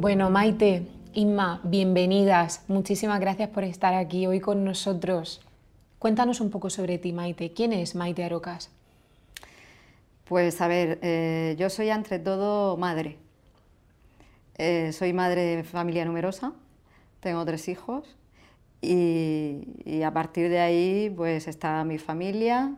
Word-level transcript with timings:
Bueno, 0.00 0.30
Maite, 0.30 0.86
Inma, 1.12 1.60
bienvenidas. 1.62 2.64
Muchísimas 2.68 3.20
gracias 3.20 3.50
por 3.50 3.64
estar 3.64 3.92
aquí 3.92 4.26
hoy 4.26 4.40
con 4.40 4.64
nosotros. 4.64 5.42
Cuéntanos 5.98 6.40
un 6.40 6.48
poco 6.48 6.70
sobre 6.70 6.96
ti, 6.96 7.12
Maite. 7.12 7.52
¿Quién 7.52 7.74
es 7.74 7.94
Maite 7.94 8.24
Arocas? 8.24 8.70
Pues 10.24 10.58
a 10.62 10.68
ver, 10.68 11.00
eh, 11.02 11.54
yo 11.58 11.68
soy 11.68 11.90
entre 11.90 12.18
todo 12.18 12.78
madre. 12.78 13.18
Eh, 14.56 14.92
soy 14.94 15.12
madre 15.12 15.56
de 15.56 15.64
familia 15.64 16.06
numerosa, 16.06 16.54
tengo 17.20 17.44
tres 17.44 17.68
hijos 17.68 18.16
y, 18.80 20.00
a 20.02 20.14
partir 20.14 20.48
de 20.48 20.60
ahí 20.60 21.12
pues 21.14 21.46
está 21.46 21.84
mi 21.84 21.98
familia, 21.98 22.74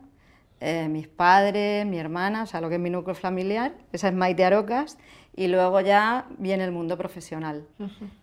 eh, 0.65 0.89
mis 0.89 1.09
padres, 1.09 1.85
mi 1.85 1.99
hermana, 1.99 2.45
o 2.45 2.47
sea, 2.47 2.61
lo 2.61 2.69
que 2.69 2.77
es 2.77 2.81
mi 2.81 2.89
núcleo 2.89 3.17
familiar, 3.17 3.75
esa 3.93 4.07
es 4.07 4.15
Maite 4.15 4.45
Arocas, 4.45 4.97
y 5.35 5.49
luego 5.49 5.81
ya 5.81 6.27
viene 6.39 6.63
el 6.63 6.71
mundo 6.71 6.97
profesional. 6.97 7.67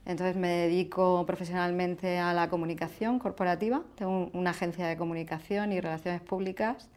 Entonces 0.06 0.38
me 0.38 0.48
dedico 0.48 1.26
profesionalmente 1.26 2.18
a 2.18 2.34
la 2.34 2.50
comunicación 2.50 3.20
corporativa, 3.20 3.82
tengo 3.96 4.30
una 4.32 4.52
agencia 4.52 4.88
de 4.88 4.96
comunicación 4.96 5.74
y 5.74 5.82
relaciones 5.82 6.22
públicas, 6.22 6.90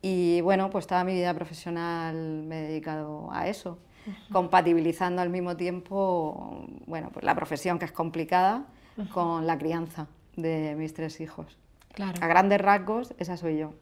y 0.00 0.40
bueno, 0.40 0.70
pues 0.70 0.86
toda 0.86 1.04
mi 1.04 1.12
vida 1.12 1.34
profesional 1.34 2.16
me 2.16 2.60
he 2.60 2.68
dedicado 2.68 3.28
a 3.32 3.48
eso, 3.48 3.78
compatibilizando 4.32 5.20
al 5.20 5.28
mismo 5.28 5.58
tiempo, 5.58 6.66
bueno, 6.86 7.10
pues 7.12 7.22
la 7.22 7.34
profesión 7.34 7.78
que 7.78 7.84
es 7.84 7.92
complicada, 7.92 8.64
con 9.12 9.46
la 9.46 9.58
crianza 9.58 10.06
de 10.36 10.74
mis 10.74 10.94
tres 10.94 11.20
hijos. 11.20 11.58
A 12.22 12.28
grandes 12.28 12.60
rasgos, 12.60 13.14
esa 13.18 13.36
soy 13.36 13.58
yo. 13.58 13.74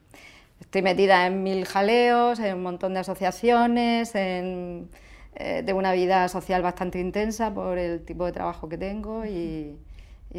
Estoy 0.61 0.83
metida 0.83 1.27
en 1.27 1.43
mil 1.43 1.65
jaleos, 1.65 2.39
en 2.41 2.57
un 2.57 2.62
montón 2.62 2.95
de 2.95 3.01
asociaciones, 3.01 4.15
en, 4.15 4.89
eh, 5.34 5.62
tengo 5.65 5.79
una 5.79 5.92
vida 5.92 6.28
social 6.28 6.62
bastante 6.62 7.00
intensa 7.00 7.55
por 7.55 7.78
el 7.78 8.05
tipo 8.05 8.27
de 8.27 8.33
trabajo 8.33 8.69
que 8.69 8.77
tengo 8.77 9.25
y, 9.25 9.78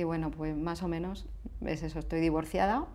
bueno, 0.03 0.29
pues 0.29 0.55
más 0.55 0.83
o 0.83 0.87
menos 0.87 1.25
es 1.65 1.83
eso, 1.83 1.99
estoy 1.99 2.19
divorciada 2.19 2.85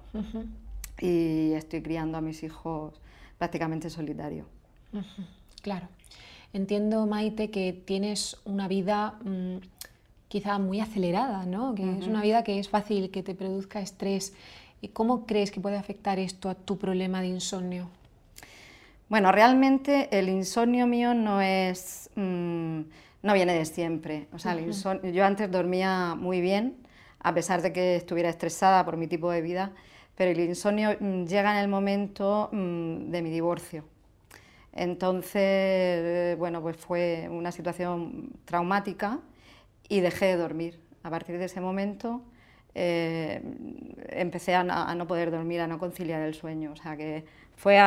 y 1.00 1.53
estoy 1.53 1.83
criando 1.83 2.19
a 2.19 2.20
mis 2.20 2.42
hijos 2.42 3.00
prácticamente 3.38 3.91
solitario. 3.91 4.47
Claro. 5.62 5.88
Entiendo, 6.53 7.06
Maite, 7.06 7.50
que 7.50 7.72
tienes 7.72 8.36
una 8.44 8.69
vida 8.69 9.19
mm, 9.25 9.56
quizá 10.28 10.59
muy 10.59 10.81
acelerada, 10.81 11.47
¿no? 11.47 11.75
que 11.75 11.98
es 11.98 12.06
una 12.06 12.22
vida 12.22 12.44
que 12.44 12.59
es 12.59 12.69
fácil 12.69 13.11
que 13.11 13.22
te 13.22 13.34
produzca 13.34 13.81
estrés. 13.81 14.34
¿Y 14.84 14.88
cómo 14.88 15.24
crees 15.24 15.50
que 15.50 15.62
puede 15.62 15.78
afectar 15.78 16.18
esto 16.18 16.50
a 16.50 16.54
tu 16.54 16.77
problema 16.77 17.22
de 17.22 17.28
insomnio? 17.28 17.88
Bueno, 19.08 19.32
realmente 19.32 20.10
el 20.12 20.28
insomnio 20.28 20.86
mío 20.86 21.14
no 21.14 21.41
es, 21.41 22.10
mm, 22.16 22.80
no 23.22 23.32
viene 23.32 23.54
de 23.54 23.64
siempre. 23.64 24.28
O 24.34 24.38
sea, 24.38 24.54
yo 24.60 25.24
antes 25.24 25.50
dormía 25.50 26.14
muy 26.14 26.42
bien, 26.42 26.76
a 27.20 27.32
pesar 27.32 27.62
de 27.62 27.72
que 27.72 27.96
estuviera 27.96 28.28
estresada 28.28 28.84
por 28.84 28.98
mi 28.98 29.06
tipo 29.06 29.30
de 29.30 29.41
vida, 29.41 29.72
pero 30.16 30.32
el 30.32 30.41
insomnio 30.41 30.94
mm, 31.00 31.24
llega 31.24 31.52
en 31.52 31.64
el 31.64 31.69
momento 31.69 32.50
mm, 32.52 33.10
de 33.10 33.22
mi 33.22 33.30
divorcio. 33.30 33.84
Entonces, 34.74 36.36
bueno, 36.36 36.60
pues 36.60 36.76
fue 36.76 37.26
una 37.30 37.52
situación 37.52 38.34
traumática 38.44 39.20
y 39.88 40.00
dejé 40.00 40.26
de 40.26 40.36
dormir. 40.36 40.78
A 41.02 41.08
partir 41.08 41.38
de 41.38 41.46
ese 41.46 41.62
momento 41.62 42.20
eh, 42.75 43.41
empecé 44.11 44.55
a, 44.55 44.64
no 44.94 45.06
poder 45.06 45.30
dormir, 45.30 45.61
a 45.61 45.67
no 45.67 45.78
conciliar 45.78 46.22
el 46.22 46.34
sueño. 46.34 46.72
O 46.72 46.77
sea 46.77 46.97
que 46.97 47.25
fue 47.56 47.78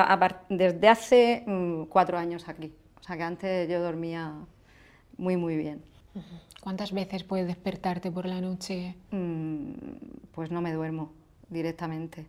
desde 0.49 0.87
hace 0.87 1.43
mm, 1.45 1.83
cuatro 1.83 2.17
años 2.17 2.47
aquí. 2.47 2.73
O 2.99 3.03
sea 3.03 3.17
que 3.17 3.23
antes 3.23 3.69
yo 3.69 3.81
dormía 3.81 4.33
muy, 5.17 5.37
muy 5.37 5.57
bien. 5.57 5.81
¿Cuántas 6.61 6.91
veces 6.91 7.23
puedes 7.23 7.47
despertarte 7.47 8.11
por 8.11 8.25
la 8.25 8.41
noche? 8.41 8.95
Mm, 9.11 9.71
pues 10.31 10.51
no 10.51 10.61
me 10.61 10.73
duermo 10.73 11.11
directamente. 11.49 12.25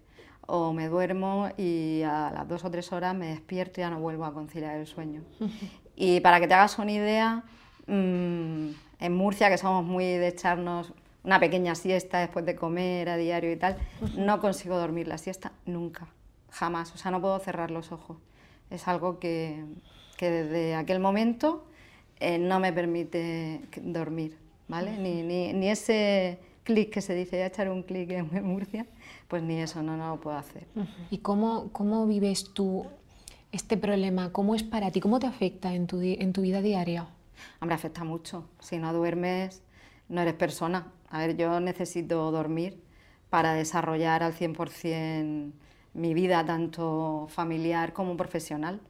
O 0.47 0.73
me 0.73 0.89
duermo 0.89 1.49
y 1.57 2.03
a 2.03 2.31
las 2.33 2.49
dos 2.49 2.65
o 2.65 2.71
tres 2.71 2.93
horas 2.93 3.15
me 3.15 3.29
despierto 3.29 3.81
y 3.81 3.83
ya 3.83 3.91
no 3.91 4.01
vuelvo 4.01 4.25
a 4.25 4.33
conciliar 4.33 4.77
el 4.77 4.87
sueño. 4.87 5.23
y 5.97 6.21
para 6.21 6.41
que 6.41 6.49
te 6.49 6.55
hagas 6.55 6.79
una 6.79 6.93
idea, 6.93 7.45
mm, 7.87 8.69
en 9.01 9.17
Murcia, 9.17 9.49
que 9.49 9.59
somos 9.59 9.85
muy 9.85 10.05
de 10.05 10.29
echarnos 10.29 10.93
una 11.25 11.41
pequeña 11.41 11.75
siesta 11.75 12.21
después 12.21 12.47
de 12.47 12.55
comer 12.55 13.09
a 13.09 13.17
diario 13.17 13.53
y 13.53 13.57
tal, 13.57 13.77
no 14.17 14.41
consigo 14.41 14.79
dormir 14.79 15.09
la 15.09 15.19
siesta 15.19 15.53
nunca, 15.67 16.09
jamás. 16.51 16.95
O 16.95 16.99
sea, 16.99 17.11
no 17.11 17.21
puedo 17.21 17.39
cerrar 17.39 17.71
los 17.71 17.93
ojos. 17.93 18.17
Es 18.71 18.87
algo 18.89 19.19
que, 19.19 19.65
que 20.17 20.31
desde 20.31 20.75
aquel 20.75 21.01
momento 21.01 21.67
eh, 22.21 22.39
no 22.39 22.61
me 22.61 22.73
permite 22.73 23.61
dormir, 23.83 24.37
¿vale? 24.69 24.97
Ni, 24.99 25.23
ni, 25.23 25.53
ni 25.53 25.69
ese 25.69 26.39
clic 26.65 26.91
que 26.91 27.01
se 27.01 27.15
dice, 27.15 27.39
ya 27.39 27.47
echar 27.47 27.71
un 27.71 27.83
clic 27.83 28.11
en 28.11 28.45
Murcia, 28.45 28.87
pues 29.27 29.43
ni 29.43 29.61
eso 29.61 29.83
no, 29.83 29.97
no 29.97 30.09
lo 30.11 30.21
puedo 30.21 30.37
hacer. 30.37 30.67
¿Y 31.11 31.19
cómo, 31.19 31.71
cómo 31.73 32.07
vives 32.07 32.53
tú 32.53 32.87
este 33.53 33.77
problema? 33.77 34.33
¿Cómo 34.33 34.55
es 34.55 34.63
para 34.63 34.91
ti? 34.91 35.01
¿Cómo 35.01 35.19
te 35.19 35.27
afecta 35.27 35.75
en 35.75 35.87
tu, 35.87 36.01
en 36.01 36.33
tu 36.33 36.43
vida 36.43 36.61
diaria? 36.61 37.09
Hombre, 37.61 37.75
afecta 37.75 38.05
mucho. 38.05 38.45
Si 38.61 38.79
no 38.79 38.93
duermes, 38.93 39.63
no 40.09 40.21
eres 40.21 40.35
persona. 40.35 40.93
A 41.11 41.19
ver, 41.19 41.37
yo 41.37 41.61
necesito 41.61 42.31
dormir 42.31 42.81
para 43.31 43.55
desarrollar 43.55 44.23
al 44.23 44.35
100% 44.35 45.53
mi 45.95 46.15
vida, 46.15 46.45
tanto 46.45 47.27
familiar 47.31 47.93
como 47.93 48.17
profesional. 48.17 48.81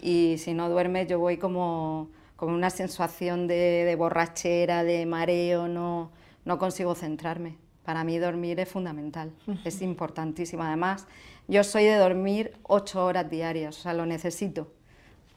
Y 0.00 0.36
si 0.38 0.54
no 0.54 0.68
duermes, 0.68 1.08
yo 1.08 1.18
voy 1.18 1.36
como 1.36 2.08
con 2.36 2.52
una 2.52 2.70
sensación 2.70 3.46
de, 3.46 3.94
borrachera, 3.98 4.82
de 4.82 5.04
mareo, 5.06 5.68
no, 5.68 6.10
no 6.44 6.58
consigo 6.58 6.94
centrarme. 6.94 7.58
Para 7.84 8.02
mí 8.02 8.18
dormir 8.18 8.60
es 8.60 8.68
fundamental, 8.68 9.32
es 9.64 9.82
importantísimo. 9.82 10.62
Además, 10.62 11.06
yo 11.48 11.62
soy 11.64 11.84
de 11.84 11.96
dormir 11.96 12.56
ocho 12.62 13.04
horas 13.04 13.28
diarias, 13.28 13.78
o 13.78 13.82
sea, 13.82 13.92
lo 13.92 14.06
necesito 14.06 14.72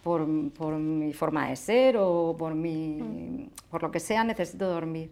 por, 0.07 0.25
por, 0.53 0.75
mi 0.77 1.11
forma 1.11 1.49
de 1.49 1.57
ser 1.57 1.97
o 1.99 2.33
por, 2.39 2.55
mi, 2.55 3.01
mm. 3.01 3.49
por 3.69 3.83
lo 3.83 3.91
que 3.91 3.99
sea, 3.99 4.23
necesito 4.23 4.69
dormir. 4.69 5.11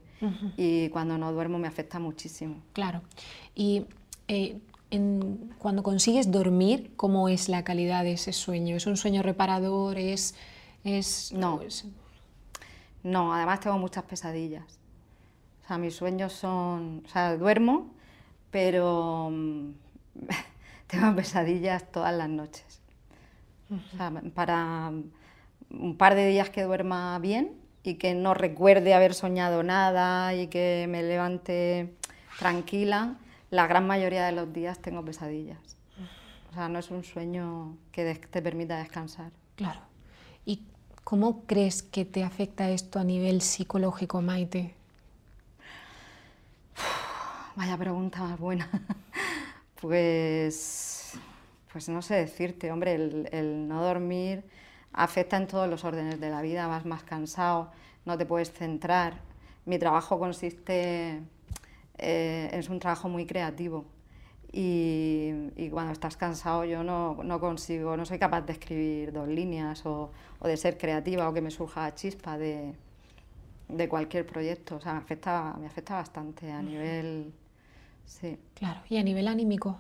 Y 0.56 0.88
cuando 0.88 1.18
no 1.18 1.34
duermo 1.34 1.60
me 1.60 1.68
afecta 1.68 2.00
muchísimo. 2.00 2.62
Claro. 2.72 3.02
Y 3.56 3.88
eh, 4.30 4.58
en, 4.92 5.54
cuando 5.60 5.84
consigues 5.84 6.32
dormir, 6.32 6.94
¿cómo 6.96 7.28
es 7.28 7.50
la 7.50 7.66
calidad 7.66 8.06
de 8.06 8.14
ese 8.14 8.32
sueño? 8.32 8.78
¿Es 8.78 8.88
un 8.88 8.96
sueño 8.96 9.22
reparador? 9.22 9.98
¿Es...? 9.98 10.34
es 10.86 11.34
no. 11.34 11.60
No, 13.04 13.34
además 13.34 13.60
tengo 13.60 13.78
muchas 13.78 14.06
pesadillas. 14.06 14.80
O 15.66 15.68
sea, 15.68 15.78
mis 15.78 15.94
sueños 15.94 16.32
son... 16.32 17.04
O 17.06 17.10
sea, 17.10 17.36
duermo, 17.36 17.92
pero 18.50 19.30
mm, 19.30 19.72
tengo 20.88 21.14
pesadillas 21.18 21.92
todas 21.92 22.16
las 22.16 22.30
noches 22.30 22.85
para 24.34 24.92
un 25.70 25.98
par 25.98 26.16
de 26.16 26.28
días 26.28 26.50
que 26.50 26.64
duerma 26.64 27.18
bien 27.20 27.54
y 27.84 27.96
que 27.96 28.14
no 28.14 28.34
recuerde 28.34 28.94
haber 28.94 29.14
soñado 29.14 29.64
nada 29.64 30.34
y 30.34 30.48
que 30.48 30.88
me 30.90 31.04
levante 31.04 31.94
tranquila, 32.40 33.16
la 33.52 33.68
gran 33.68 33.88
mayoría 33.88 34.26
de 34.26 34.32
los 34.32 34.52
días 34.52 34.80
tengo 34.80 35.04
pesadillas. 35.04 35.78
O 36.52 36.54
sea, 36.54 36.70
no 36.70 36.80
es 36.80 36.90
un 36.90 37.04
sueño 37.04 37.78
que 37.92 38.16
te 38.16 38.42
permita 38.42 38.78
descansar. 38.78 39.32
Claro. 39.56 39.82
¿Y 40.46 40.64
cómo 41.04 41.44
crees 41.46 41.84
que 41.84 42.06
te 42.06 42.24
afecta 42.24 42.70
esto 42.70 43.00
a 43.00 43.04
nivel 43.04 43.42
psicológico, 43.42 44.22
Maite? 44.22 44.74
vaya 47.56 47.78
pregunta 47.78 48.20
más 48.20 48.40
buena. 48.40 48.70
pues 49.82 51.14
pues 51.76 51.90
no 51.90 52.02
sé 52.02 52.16
decirte, 52.16 52.72
hombre, 52.72 52.96
el, 52.96 53.68
no 53.68 53.84
dormir 53.84 54.46
afecta 54.94 55.36
en 55.36 55.46
todos 55.46 55.70
los 55.70 55.84
órdenes 55.84 56.22
de 56.22 56.30
la 56.30 56.42
vida, 56.42 56.68
vas 56.68 56.86
más 56.86 57.04
cansado, 57.04 57.70
no 58.06 58.18
te 58.18 58.26
puedes 58.26 58.50
centrar. 58.54 59.20
Mi 59.66 59.78
trabajo 59.78 60.18
consiste, 60.18 61.22
eh, 61.98 62.50
es 62.54 62.70
un 62.70 62.80
trabajo 62.80 63.10
muy 63.10 63.26
creativo 63.26 63.84
y, 64.54 65.68
cuando 65.70 65.92
estás 65.92 66.16
cansado 66.16 66.64
yo 66.64 66.82
no, 66.82 67.40
consigo, 67.42 67.98
no 67.98 68.06
soy 68.06 68.20
capaz 68.20 68.44
de 68.44 68.54
escribir 68.54 69.12
dos 69.12 69.28
líneas 69.28 69.86
o, 69.86 70.12
de 70.42 70.56
ser 70.56 70.78
creativa 70.78 71.28
o 71.28 71.34
que 71.34 71.42
me 71.42 71.52
surja 71.52 71.94
chispa 71.94 72.38
de, 72.38 72.74
cualquier 73.90 74.26
proyecto. 74.26 74.78
O 74.78 74.80
sea, 74.80 74.94
me 74.94 75.00
afecta, 75.00 75.58
me 75.60 75.68
afecta 75.68 75.96
bastante 75.96 76.50
a 76.50 76.62
nivel... 76.62 77.34
Sí. 78.06 78.38
Claro, 78.54 78.80
y 78.88 78.96
a 78.96 79.04
nivel 79.04 79.28
anímico. 79.28 79.78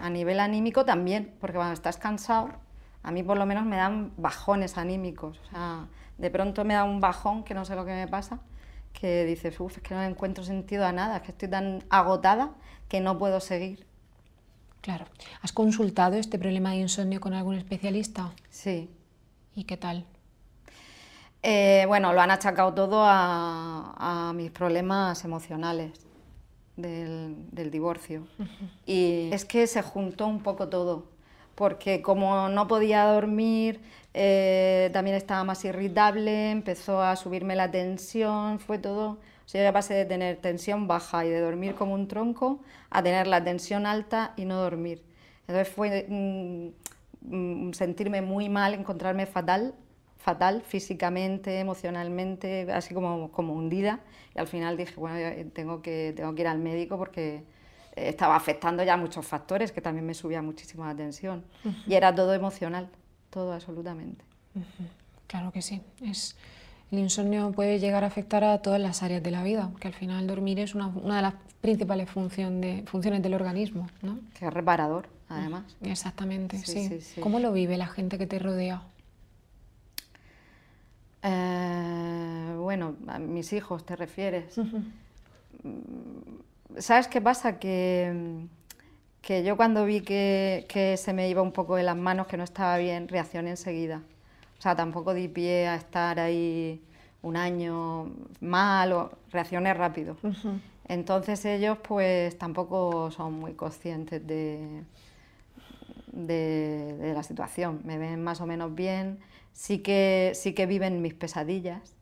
A 0.00 0.10
nivel 0.10 0.40
anímico 0.40 0.84
también, 0.84 1.34
porque 1.40 1.56
cuando 1.56 1.74
estás 1.74 1.98
cansado, 1.98 2.50
a 3.02 3.12
mí 3.12 3.22
por 3.22 3.38
lo 3.38 3.46
menos 3.46 3.64
me 3.64 3.76
dan 3.76 4.12
bajones 4.16 4.78
anímicos. 4.78 5.38
O 5.38 5.50
sea, 5.50 5.86
de 6.18 6.30
pronto 6.30 6.64
me 6.64 6.74
da 6.74 6.84
un 6.84 7.00
bajón 7.00 7.44
que 7.44 7.54
no 7.54 7.64
sé 7.64 7.76
lo 7.76 7.84
que 7.84 7.92
me 7.92 8.08
pasa, 8.08 8.40
que 8.92 9.24
dices, 9.24 9.58
uff, 9.60 9.76
es 9.76 9.82
que 9.82 9.94
no 9.94 10.02
encuentro 10.02 10.44
sentido 10.44 10.84
a 10.86 10.92
nada, 10.92 11.18
es 11.18 11.22
que 11.22 11.32
estoy 11.32 11.48
tan 11.48 11.84
agotada 11.90 12.50
que 12.88 13.00
no 13.00 13.18
puedo 13.18 13.40
seguir. 13.40 13.86
Claro. 14.80 15.04
¿Has 15.42 15.52
consultado 15.52 16.16
este 16.16 16.38
problema 16.38 16.70
de 16.70 16.76
insomnio 16.76 17.20
con 17.20 17.34
algún 17.34 17.56
especialista? 17.56 18.32
Sí. 18.48 18.90
¿Y 19.54 19.64
qué 19.64 19.76
tal? 19.76 20.06
Eh, 21.42 21.84
bueno, 21.86 22.12
lo 22.12 22.20
han 22.20 22.30
achacado 22.30 22.74
todo 22.74 23.02
a, 23.04 24.32
mis 24.34 24.50
problemas 24.50 25.24
emocionales 25.24 25.92
del, 26.82 27.70
divorcio. 27.70 28.26
Y 28.86 29.30
es 29.32 29.44
que 29.44 29.66
se 29.66 29.82
juntó 29.82 30.26
un 30.26 30.42
poco 30.42 30.68
todo, 30.68 31.06
porque 31.54 32.02
como 32.02 32.48
no 32.48 32.66
podía 32.68 33.04
dormir, 33.04 33.80
eh, 34.14 34.90
también 34.92 35.16
estaba 35.16 35.44
más 35.44 35.64
irritable, 35.64 36.50
empezó 36.50 37.00
a 37.02 37.16
subirme 37.16 37.56
la 37.56 37.70
tensión, 37.70 38.58
fue 38.58 38.78
todo... 38.78 39.18
O 39.46 39.52
sea, 39.52 39.66
yo 39.66 39.72
pasé 39.72 39.94
de 39.94 40.04
tener 40.04 40.36
tensión 40.36 40.86
baja 40.86 41.24
y 41.26 41.28
de 41.28 41.40
dormir 41.40 41.74
como 41.74 41.94
un 41.94 42.06
tronco 42.06 42.60
a 42.88 43.02
tener 43.02 43.26
la 43.26 43.42
tensión 43.42 43.84
alta 43.84 44.32
y 44.36 44.44
no 44.44 44.56
dormir. 44.56 45.02
Entonces 45.48 45.74
fue 45.74 46.06
mm, 46.08 46.68
mm, 47.22 47.72
sentirme 47.72 48.22
muy 48.22 48.48
mal, 48.48 48.74
encontrarme 48.74 49.26
fatal 49.26 49.74
fatal 50.20 50.62
físicamente, 50.62 51.58
emocionalmente, 51.58 52.70
así 52.72 52.94
como, 52.94 53.32
como 53.32 53.54
hundida. 53.54 54.00
Y 54.36 54.38
al 54.38 54.46
final 54.46 54.76
dije, 54.76 54.94
bueno, 54.96 55.18
tengo 55.52 55.82
que, 55.82 56.12
tengo 56.14 56.34
que 56.34 56.42
ir 56.42 56.48
al 56.48 56.58
médico 56.58 56.96
porque 56.98 57.42
estaba 57.96 58.36
afectando 58.36 58.82
ya 58.84 58.96
muchos 58.96 59.26
factores 59.26 59.72
que 59.72 59.80
también 59.80 60.06
me 60.06 60.14
subía 60.14 60.42
muchísimo 60.42 60.84
la 60.84 60.94
tensión. 60.94 61.44
Y 61.86 61.94
era 61.94 62.14
todo 62.14 62.34
emocional, 62.34 62.88
todo 63.30 63.52
absolutamente. 63.52 64.24
Claro 65.26 65.52
que 65.52 65.62
sí. 65.62 65.80
Es, 66.02 66.36
el 66.90 66.98
insomnio 66.98 67.52
puede 67.52 67.78
llegar 67.78 68.04
a 68.04 68.08
afectar 68.08 68.44
a 68.44 68.58
todas 68.62 68.80
las 68.80 69.02
áreas 69.02 69.22
de 69.22 69.30
la 69.30 69.42
vida, 69.42 69.68
porque 69.72 69.88
al 69.88 69.94
final 69.94 70.26
dormir 70.26 70.60
es 70.60 70.74
una, 70.74 70.88
una 70.88 71.16
de 71.16 71.22
las 71.22 71.34
principales 71.60 72.10
función 72.10 72.60
de, 72.60 72.84
funciones 72.86 73.22
del 73.22 73.34
organismo. 73.34 73.88
¿no? 74.02 74.18
Que 74.38 74.46
es 74.46 74.52
reparador, 74.52 75.08
además. 75.28 75.64
Exactamente, 75.82 76.58
sí, 76.58 77.20
¿Cómo 77.20 77.38
lo 77.38 77.52
vive 77.52 77.76
la 77.76 77.86
gente 77.86 78.18
que 78.18 78.26
te 78.26 78.38
rodea? 78.38 78.82
Eh, 81.22 82.54
bueno, 82.56 82.96
a 83.06 83.18
mis 83.18 83.52
hijos 83.52 83.84
te 83.84 83.96
refieres. 83.96 84.58
¿Sabes 86.78 87.08
qué 87.08 87.20
pasa? 87.20 87.58
Que, 87.58 88.46
que 89.20 89.44
yo 89.44 89.56
cuando 89.56 89.84
vi 89.84 90.00
que, 90.00 90.66
que, 90.68 90.96
se 90.96 91.12
me 91.12 91.28
iba 91.28 91.42
un 91.42 91.52
poco 91.52 91.76
de 91.76 91.82
las 91.82 91.96
manos, 91.96 92.26
que 92.26 92.36
no 92.36 92.44
estaba 92.44 92.78
bien, 92.78 93.08
reaccioné 93.08 93.50
enseguida. 93.50 94.02
O 94.58 94.62
sea, 94.62 94.76
tampoco 94.76 95.14
di 95.14 95.28
pie 95.28 95.68
a 95.68 95.74
estar 95.74 96.18
ahí 96.20 96.80
un 97.22 97.36
año 97.36 98.10
mal, 98.40 98.92
o 98.92 99.10
reaccioné 99.30 99.74
rápido. 99.74 100.16
Entonces 100.88 101.44
ellos 101.44 101.78
pues 101.86 102.36
tampoco 102.38 103.10
son 103.10 103.34
muy 103.34 103.52
conscientes 103.52 104.26
de, 104.26 104.82
de, 106.12 106.96
de 106.96 107.12
la 107.14 107.22
situación. 107.22 107.80
Me 107.84 107.98
ven 107.98 108.22
más 108.24 108.40
o 108.40 108.46
menos 108.46 108.74
bien 108.74 109.18
sí 109.52 109.78
que, 109.78 110.32
sí 110.34 110.52
que 110.54 110.66
viven 110.66 111.02
mis 111.02 111.14
pesadillas, 111.14 111.94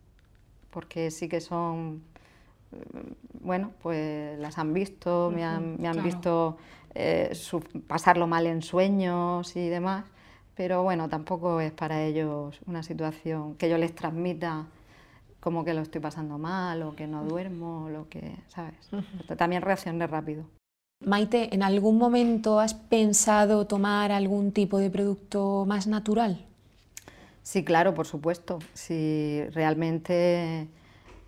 porque 0.71 1.11
sí 1.11 1.29
que 1.29 1.41
son, 1.41 2.03
bueno, 3.41 3.73
pues 3.83 4.39
las 4.39 4.59
han 4.59 4.73
visto, 4.73 5.31
me 5.35 5.45
han, 5.45 5.81
me 5.81 5.89
han 5.89 6.03
visto 6.03 6.57
eh, 6.95 7.37
pasarlo 7.87 8.27
mal 8.27 8.47
en 8.47 8.63
sueños 8.63 9.57
y 9.57 9.69
demás, 9.69 10.05
pero 10.55 10.83
bueno, 10.83 11.09
tampoco 11.09 11.61
es 11.61 11.73
para 11.73 12.03
ellos 12.03 12.59
una 12.67 12.83
situación 12.83 13.55
que 13.55 13.69
yo 13.69 13.79
les 13.79 13.95
transmita 13.95 14.67
como 15.41 15.65
que 15.65 15.73
lo 15.73 15.83
estoy 15.83 16.01
pasando 16.01 16.37
mal 16.37 16.83
o 16.83 16.97
que 16.97 17.07
no 17.07 17.25
duermo, 17.25 17.85
o 17.85 17.89
lo 17.89 18.09
que, 18.09 18.35
¿sabes? 18.49 18.75
También 19.37 19.63
reaccioné 19.63 20.07
rápido. 20.07 20.45
Maite, 21.05 21.55
¿en 21.55 21.63
algún 21.63 21.97
momento 21.97 22.59
has 22.59 22.75
pensado 22.75 23.67
tomar 23.67 24.11
algún 24.11 24.51
tipo 24.51 24.79
de 24.79 24.91
producto 24.91 25.65
más 25.65 25.87
natural? 25.87 26.48
Sí, 27.49 27.65
claro, 27.65 27.95
por 27.95 28.07
supuesto. 28.07 28.59
Si 28.75 29.43
realmente 29.55 30.69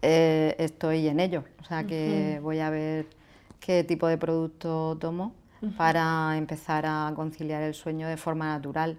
eh, 0.03 0.55
estoy 0.59 1.09
en 1.09 1.19
ello. 1.19 1.45
O 1.63 1.65
sea 1.65 1.85
que 1.85 2.41
voy 2.43 2.59
a 2.59 2.69
ver 2.69 3.07
qué 3.59 3.85
tipo 3.85 4.07
de 4.07 4.19
producto 4.19 4.99
tomo 5.01 5.33
para 5.79 6.37
empezar 6.37 6.85
a 6.85 7.11
conciliar 7.17 7.63
el 7.63 7.73
sueño 7.73 8.07
de 8.07 8.19
forma 8.19 8.49
natural. 8.49 8.99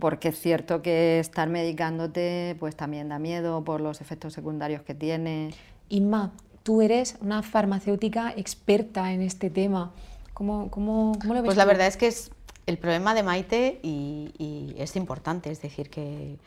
Porque 0.00 0.28
es 0.28 0.40
cierto 0.40 0.80
que 0.80 1.20
estar 1.20 1.50
medicándote 1.50 2.56
pues 2.58 2.74
también 2.74 3.10
da 3.10 3.18
miedo 3.18 3.62
por 3.62 3.82
los 3.82 4.00
efectos 4.00 4.32
secundarios 4.32 4.80
que 4.80 4.94
tiene. 4.94 5.50
Inma, 5.90 6.32
tú 6.62 6.80
eres 6.80 7.18
una 7.20 7.42
farmacéutica 7.42 8.32
experta 8.34 9.12
en 9.12 9.20
este 9.20 9.50
tema. 9.50 9.92
¿Cómo, 10.32 10.70
cómo, 10.70 11.12
cómo 11.20 11.34
lo 11.34 11.42
ves? 11.42 11.48
Pues 11.48 11.58
la 11.58 11.66
verdad 11.66 11.88
es 11.88 11.98
que 11.98 12.06
es 12.06 12.30
el 12.66 12.78
problema 12.78 13.14
de 13.14 13.22
Maite 13.22 13.80
y, 13.82 14.74
es 14.78 14.96
importante, 14.96 15.50
es 15.50 15.60
decir, 15.60 15.90
que, 15.90 16.38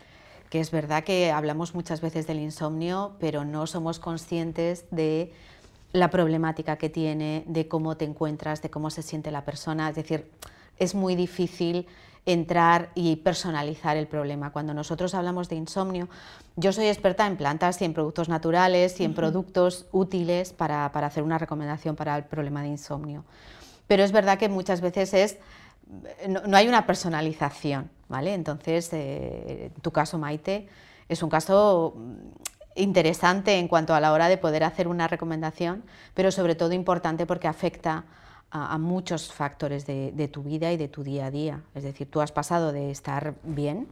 es 0.51 0.71
verdad 0.71 1.03
que 1.03 1.31
hablamos 1.31 1.75
muchas 1.75 2.01
veces 2.01 2.25
del 2.25 2.39
insomnio, 2.39 3.15
pero 3.19 3.45
no 3.45 3.67
somos 3.67 3.99
conscientes 3.99 4.85
de 4.89 5.31
la 5.93 6.09
problemática 6.09 6.77
que 6.77 6.89
tiene, 6.89 7.43
de 7.47 7.67
cómo 7.67 7.95
te 7.97 8.05
encuentras, 8.05 8.61
de 8.61 8.69
cómo 8.69 8.89
se 8.89 9.03
siente 9.03 9.29
la 9.31 9.45
persona. 9.45 9.89
Es 9.89 9.95
decir, 9.95 10.31
es 10.79 10.95
muy 10.95 11.15
difícil 11.15 11.87
entrar 12.25 12.89
y 12.93 13.17
personalizar 13.17 13.95
el 13.95 14.07
problema. 14.07 14.51
Cuando 14.51 14.73
nosotros 14.73 15.13
hablamos 15.13 15.47
de 15.47 15.55
insomnio, 15.55 16.09
yo 16.55 16.73
soy 16.73 16.87
experta 16.87 17.25
en 17.25 17.37
plantas 17.37 17.81
y 17.81 17.85
en 17.85 17.93
productos 17.93 18.27
naturales 18.27 18.99
y 18.99 19.05
en 19.05 19.13
productos 19.13 19.85
útiles 19.91 20.51
para, 20.51 20.91
para 20.91 21.07
hacer 21.07 21.23
una 21.23 21.37
recomendación 21.37 21.95
para 21.95 22.17
el 22.17 22.25
problema 22.25 22.63
de 22.63 22.69
insomnio. 22.69 23.23
Pero 23.87 24.03
es 24.03 24.11
verdad 24.11 24.37
que 24.37 24.49
muchas 24.49 24.81
veces 24.81 25.13
es 25.13 25.37
no, 26.27 26.57
hay 26.57 26.67
una 26.67 26.85
personalización, 26.85 27.89
¿vale? 28.07 28.33
Entonces, 28.33 28.89
eh, 28.93 29.71
tu 29.81 29.91
caso, 29.91 30.17
Maite, 30.17 30.67
es 31.07 31.23
un 31.23 31.29
caso 31.29 31.93
mm, 31.95 32.81
interesante 32.81 33.57
en 33.57 33.67
cuanto 33.67 33.93
a 33.93 33.99
la 33.99 34.11
hora 34.11 34.27
de 34.27 34.37
poder 34.37 34.63
hacer 34.63 34.87
una 34.87 35.07
recomendación, 35.07 35.83
pero 36.13 36.31
sobre 36.31 36.55
todo 36.55 36.73
importante 36.73 37.25
porque 37.25 37.47
afecta 37.47 38.05
a, 38.49 38.77
muchos 38.77 39.33
factores 39.33 39.85
de, 39.85 40.29
tu 40.31 40.43
vida 40.43 40.71
y 40.71 40.77
de 40.77 40.87
tu 40.87 41.03
día 41.03 41.25
a 41.25 41.31
día. 41.31 41.61
Es 41.75 41.83
decir, 41.83 42.09
tú 42.09 42.21
has 42.21 42.31
pasado 42.31 42.71
de 42.71 42.91
estar 42.91 43.35
bien 43.43 43.87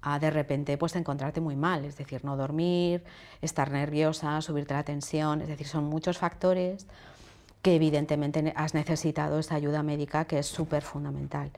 a 0.00 0.18
de 0.18 0.30
repente 0.30 0.76
pues 0.78 0.96
encontrarte 0.96 1.40
muy 1.40 1.56
mal, 1.56 1.84
es 1.84 1.96
decir, 1.96 2.24
no 2.24 2.36
dormir, 2.36 3.04
estar 3.40 3.70
nerviosa, 3.70 4.40
subirte 4.42 4.74
la 4.74 4.84
tensión, 4.84 5.40
es 5.40 5.48
decir, 5.48 5.66
son 5.66 5.84
muchos 5.84 6.18
factores 6.18 6.86
que 7.64 7.74
evidentemente 7.74 8.52
has 8.56 8.74
necesitado 8.74 9.38
esa 9.38 9.54
ayuda 9.54 9.82
médica 9.82 10.26
que 10.26 10.38
es 10.38 10.46
súper 10.46 10.82
fundamental. 10.82 11.50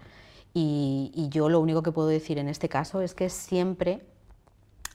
Y, 0.55 1.29
yo 1.31 1.49
lo 1.49 1.59
único 1.59 1.83
que 1.83 1.91
puedo 1.91 2.07
decir 2.07 2.39
en 2.39 2.49
este 2.49 2.69
caso 2.69 3.01
es 3.01 3.13
que 3.13 3.29
siempre 3.29 4.07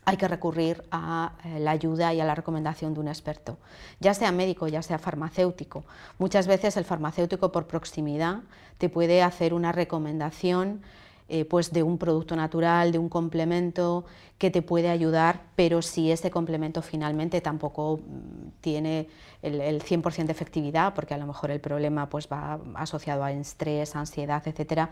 hay 0.05 0.15
que 0.15 0.29
recurrir 0.29 0.83
a 0.89 1.33
eh, 1.43 1.59
la 1.59 1.71
ayuda 1.71 2.13
y 2.13 2.21
a 2.21 2.25
la 2.25 2.33
recomendación 2.33 2.93
de 2.93 3.01
un 3.01 3.09
experto, 3.09 3.57
ya 3.99 4.13
sea 4.13 4.31
médico, 4.31 4.69
ya 4.69 4.81
sea 4.81 4.99
farmacéutico. 4.99 5.83
Muchas 6.17 6.47
veces 6.47 6.77
el 6.77 6.85
farmacéutico 6.85 7.51
por 7.51 7.67
proximidad 7.67 8.43
te 8.77 8.87
puede 8.87 9.21
hacer 9.21 9.53
una 9.53 9.73
recomendación 9.73 10.81
eh, 11.33 11.45
pues 11.45 11.71
de 11.71 11.81
un 11.81 11.97
producto 11.97 12.35
natural, 12.35 12.91
de 12.91 12.97
un 12.97 13.07
complemento 13.07 14.03
que 14.37 14.51
te 14.51 14.61
puede 14.61 14.89
ayudar, 14.89 15.39
pero 15.55 15.81
si 15.81 16.11
ese 16.11 16.29
complemento 16.29 16.81
finalmente 16.81 17.39
tampoco 17.39 17.99
mm, 17.99 18.59
tiene 18.59 19.07
el, 19.41 19.81
100% 19.81 20.25
de 20.25 20.31
efectividad, 20.33 20.93
porque 20.93 21.13
a 21.13 21.17
lo 21.17 21.25
mejor 21.25 21.51
el 21.51 21.61
problema 21.61 22.09
pues, 22.09 22.27
va 22.29 22.59
asociado 22.75 23.23
a 23.23 23.31
estrés, 23.31 23.95
ansiedad, 23.95 24.45
etc., 24.45 24.89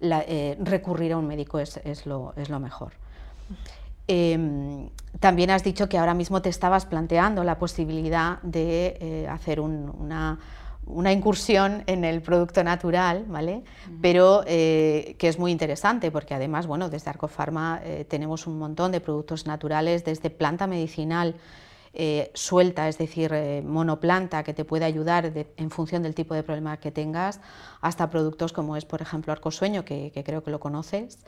eh, 0.00 0.56
recurrir 0.62 1.12
a 1.12 1.18
un 1.18 1.26
médico 1.26 1.58
es, 1.58 2.06
lo, 2.06 2.32
mejor. 2.58 2.94
Em, 4.08 4.88
también 5.20 5.50
has 5.50 5.62
dicho 5.62 5.90
que 5.90 5.98
ahora 5.98 6.14
mismo 6.14 6.40
te 6.40 6.48
estabas 6.48 6.86
planteando 6.86 7.44
la 7.44 7.58
posibilidad 7.58 8.40
de 8.40 8.96
eh, 8.98 9.28
hacer 9.28 9.60
una 9.60 10.38
una 10.86 11.12
incursión 11.12 11.84
en 11.86 12.04
el 12.04 12.22
producto 12.22 12.64
natural, 12.64 13.24
¿vale? 13.28 13.62
Pero 14.00 14.42
eh, 14.46 15.14
que 15.18 15.28
es 15.28 15.38
muy 15.38 15.52
interesante 15.52 16.10
porque 16.10 16.34
además, 16.34 16.66
bueno, 16.66 16.88
desde 16.88 17.10
Arcofarma 17.10 17.80
eh, 17.84 18.04
tenemos 18.08 18.46
un 18.46 18.58
montón 18.58 18.92
de 18.92 19.00
productos 19.00 19.46
naturales, 19.46 20.04
desde 20.04 20.30
planta 20.30 20.66
medicinal 20.66 21.36
eh, 21.94 22.30
suelta, 22.34 22.88
es 22.88 22.96
decir, 22.98 23.32
monoplanta 23.64 24.42
que 24.42 24.54
te 24.54 24.64
puede 24.64 24.84
ayudar 24.84 25.30
en 25.56 25.70
función 25.70 26.02
del 26.02 26.14
tipo 26.14 26.34
de 26.34 26.42
problema 26.42 26.78
que 26.78 26.90
tengas, 26.90 27.40
hasta 27.80 28.10
productos 28.10 28.52
como 28.52 28.76
es, 28.76 28.84
por 28.84 29.02
ejemplo, 29.02 29.32
Arcosueño, 29.32 29.84
que, 29.84 30.10
que 30.10 30.24
creo 30.24 30.42
que 30.42 30.50
lo 30.50 30.58
conoces, 30.58 31.18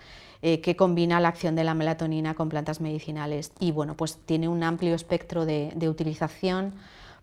que 0.41 0.77
combina 0.77 1.21
la 1.21 1.29
acción 1.29 1.55
de 1.55 1.65
la 1.65 1.75
melatonina 1.75 2.35
con 2.35 2.49
plantas 2.49 2.81
medicinales 2.81 3.53
y, 3.61 3.73
bueno, 3.73 3.95
pues 3.95 4.19
tiene 4.27 4.49
un 4.49 4.63
amplio 4.63 4.95
espectro 4.95 5.47
de, 5.47 5.73
de 5.75 5.89
utilización 5.89 6.75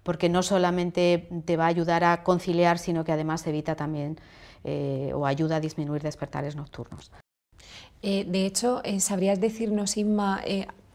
porque 0.04 0.30
no 0.30 0.44
solamente 0.44 1.30
te 1.46 1.58
va 1.58 1.66
a 1.66 1.68
ayudar 1.68 2.04
a 2.04 2.24
conciliar, 2.24 2.80
sino 2.80 3.04
que 3.04 3.12
además 3.12 3.46
evita 3.48 3.76
también 3.76 4.18
eh, 4.64 5.12
o 5.14 5.26
ayuda 5.26 5.58
a 5.58 5.60
disminuir 5.60 6.02
despertares 6.02 6.56
nocturnos. 6.56 7.12
Eh, 8.02 8.26
de 8.26 8.46
hecho, 8.46 8.82
eh, 8.84 9.00
¿sabrías 9.00 9.40
decirnos, 9.40 9.98
Inma, 9.98 10.42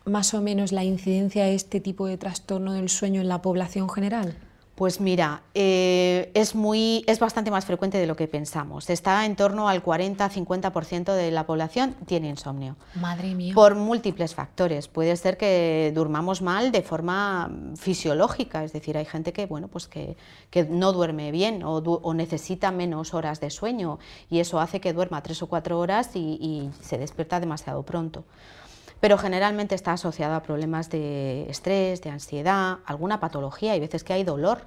más 0.05 0.35
o 0.35 0.41
menos 0.41 0.73
la 0.73 0.85
incidencia 0.85 1.45
de 1.45 1.55
este 1.55 1.81
tipo 1.81 2.07
de 2.07 2.17
trastorno 2.17 2.73
del 2.73 2.89
sueño 2.89 3.21
en 3.21 3.29
la 3.29 3.43
población 3.43 3.89
general? 3.89 4.37
Pues 4.77 5.01
mira, 5.01 5.43
eh, 5.55 6.31
es, 6.35 6.55
muy, 6.55 7.03
es 7.07 7.19
bastante 7.19 7.51
más 7.51 7.65
frecuente 7.65 7.97
de 7.97 8.07
lo 8.07 8.15
que 8.15 8.29
pensamos. 8.29 8.91
Está 8.91 9.25
en 9.25 9.35
torno 9.35 9.71
al 9.71 9.83
40-50% 9.83 11.15
de 11.15 11.31
la 11.31 11.47
población 11.47 11.97
tiene 12.05 12.29
insomnio. 12.29 12.77
Madre 12.95 13.35
mía. 13.35 13.55
Por 13.55 13.75
múltiples 13.75 14.35
factores. 14.35 14.87
Puede 14.87 15.17
ser 15.17 15.39
que 15.39 15.93
durmamos 15.95 16.43
mal 16.43 16.73
de 16.73 16.83
forma 16.83 17.51
fisiológica, 17.77 18.65
es 18.65 18.75
decir, 18.75 18.99
hay 18.99 19.07
gente 19.07 19.33
que, 19.33 19.47
bueno, 19.47 19.69
pues 19.69 19.89
que, 19.89 20.15
no 20.69 20.93
duerme 20.93 21.31
bien 21.31 21.63
o, 21.65 22.13
necesita 22.13 22.71
menos 22.71 23.15
horas 23.15 23.41
de 23.41 23.49
sueño 23.49 23.99
y 24.29 24.41
eso 24.41 24.61
hace 24.61 24.81
que 24.81 24.93
duerma 24.93 25.23
tres 25.23 25.43
o 25.43 25.47
cuatro 25.47 25.79
horas 25.79 26.11
y 26.15 26.69
se 26.83 26.99
despierta 26.99 27.41
demasiado 27.41 27.83
pronto 27.83 28.25
pero 29.01 29.19
generalmente 29.19 29.75
está 29.75 29.93
asociado 29.93 30.35
a 30.35 30.43
problemas 30.43 30.91
de 30.91 31.49
estrés, 31.49 32.01
de 32.03 32.11
ansiedad, 32.11 32.79
alguna 32.87 33.21
patología, 33.21 33.73
hay 33.73 33.81
veces 33.81 34.05
que 34.05 34.13
hay 34.13 34.25
dolor 34.25 34.63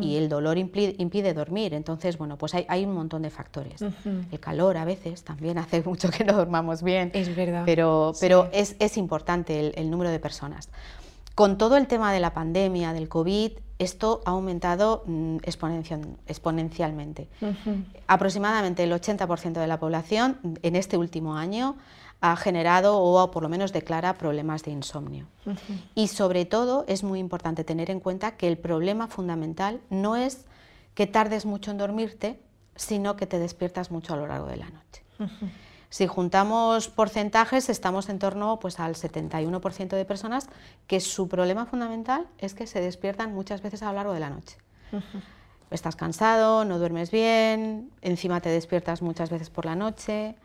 y 0.00 0.16
el 0.16 0.28
dolor 0.28 0.58
impide, 0.58 1.34
dormir, 1.34 1.74
entonces, 1.74 2.18
bueno, 2.18 2.36
pues 2.36 2.54
hay, 2.54 2.84
un 2.84 2.92
montón 2.92 3.22
de 3.22 3.30
factores. 3.30 3.80
El 3.80 4.40
calor 4.40 4.76
a 4.76 4.84
veces 4.84 5.22
también 5.24 5.58
hace 5.58 5.82
mucho 5.86 6.10
que 6.10 6.24
no 6.24 6.34
dormamos 6.34 6.82
bien. 6.82 7.10
Es 7.14 7.34
verdad. 7.34 7.62
Pero, 7.64 8.12
pero 8.20 8.50
es, 8.52 8.96
importante 8.96 9.72
el, 9.74 9.90
número 9.90 10.10
de 10.10 10.18
personas. 10.18 10.68
Con 11.34 11.56
todo 11.56 11.76
el 11.78 11.86
tema 11.86 12.12
de 12.12 12.20
la 12.20 12.34
pandemia, 12.34 12.92
del 12.92 13.08
COVID, 13.08 13.52
esto 13.78 14.20
ha 14.26 14.30
aumentado 14.30 15.02
mm, 15.06 15.38
exponencialmente. 16.26 17.28
Aproximadamente 18.06 18.82
el 18.82 18.92
80% 18.92 19.52
de 19.52 19.66
la 19.66 19.80
población 19.80 20.38
en 20.62 20.76
este 20.76 20.98
último 20.98 21.36
año 21.36 21.76
ha 22.22 22.36
generado 22.36 22.98
o 22.98 23.30
por 23.32 23.42
lo 23.42 23.48
menos 23.48 23.72
declara 23.72 24.14
problemas 24.14 24.62
de 24.62 24.70
insomnio. 24.70 25.26
Y 25.94 26.06
sobre 26.06 26.44
todo 26.44 26.84
es 26.86 27.02
muy 27.02 27.18
importante 27.18 27.64
tener 27.64 27.90
en 27.90 27.98
cuenta 27.98 28.36
que 28.36 28.46
el 28.46 28.56
problema 28.56 29.08
fundamental 29.08 29.80
no 29.90 30.16
es 30.16 30.46
que 30.94 31.08
tardes 31.08 31.44
mucho 31.46 31.72
en 31.72 31.78
dormirte, 31.78 32.38
sino 32.76 33.16
que 33.16 33.26
te 33.26 33.40
despiertas 33.40 33.90
mucho 33.90 34.14
a 34.14 34.16
lo 34.16 34.28
largo 34.28 34.46
de 34.46 34.56
la 34.56 34.70
noche. 34.70 35.02
Si 35.90 36.06
juntamos 36.06 36.88
porcentajes, 36.88 37.68
estamos 37.68 38.08
en 38.08 38.20
torno 38.20 38.58
pues, 38.60 38.78
al 38.78 38.94
71% 38.94 39.88
de 39.88 40.04
personas 40.04 40.48
que 40.86 41.00
su 41.00 41.28
problema 41.28 41.66
fundamental 41.66 42.28
es 42.38 42.54
que 42.54 42.68
se 42.68 42.80
despiertan 42.80 43.34
muchas 43.34 43.62
veces 43.62 43.82
a 43.82 43.86
lo 43.86 43.94
largo 43.94 44.12
de 44.12 44.20
la 44.20 44.30
noche. 44.30 44.56
Estás 45.72 45.96
cansado, 45.96 46.64
no 46.64 46.78
duermes 46.78 47.10
bien, 47.10 47.90
encima 48.00 48.40
te 48.40 48.48
despiertas 48.48 49.02
muchas 49.02 49.28
veces 49.28 49.50
por 49.50 49.64
la 49.64 49.74
noche, 49.74 50.36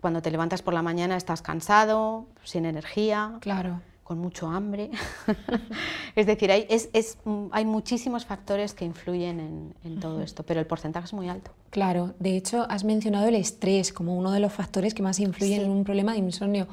cuando 0.00 0.22
te 0.22 0.30
levantas 0.30 0.62
por 0.62 0.74
la 0.74 0.82
mañana 0.82 1.16
estás 1.16 1.42
cansado, 1.42 2.26
sin 2.44 2.64
energía, 2.64 3.38
claro. 3.40 3.80
con 4.04 4.18
mucho 4.18 4.48
hambre. 4.48 4.90
es 6.16 6.26
decir, 6.26 6.50
hay, 6.52 6.66
es, 6.68 7.18
hay, 7.50 7.64
muchísimos 7.64 8.24
factores 8.24 8.74
que 8.74 8.84
influyen 8.84 9.74
en, 9.82 10.00
todo 10.00 10.22
esto, 10.22 10.42
pero 10.44 10.60
el 10.60 10.66
porcentaje 10.66 11.06
es 11.06 11.12
muy 11.12 11.28
alto. 11.28 11.50
Claro, 11.70 12.14
de 12.18 12.36
hecho 12.36 12.66
has 12.68 12.84
mencionado 12.84 13.26
el 13.26 13.34
estrés 13.34 13.92
como 13.92 14.16
uno 14.16 14.30
de 14.30 14.40
los 14.40 14.52
factores 14.52 14.94
que 14.94 15.02
más 15.02 15.18
influyen 15.18 15.62
en 15.62 15.70
un 15.70 15.84
problema 15.84 16.12
de 16.12 16.18
insomnio. 16.18 16.68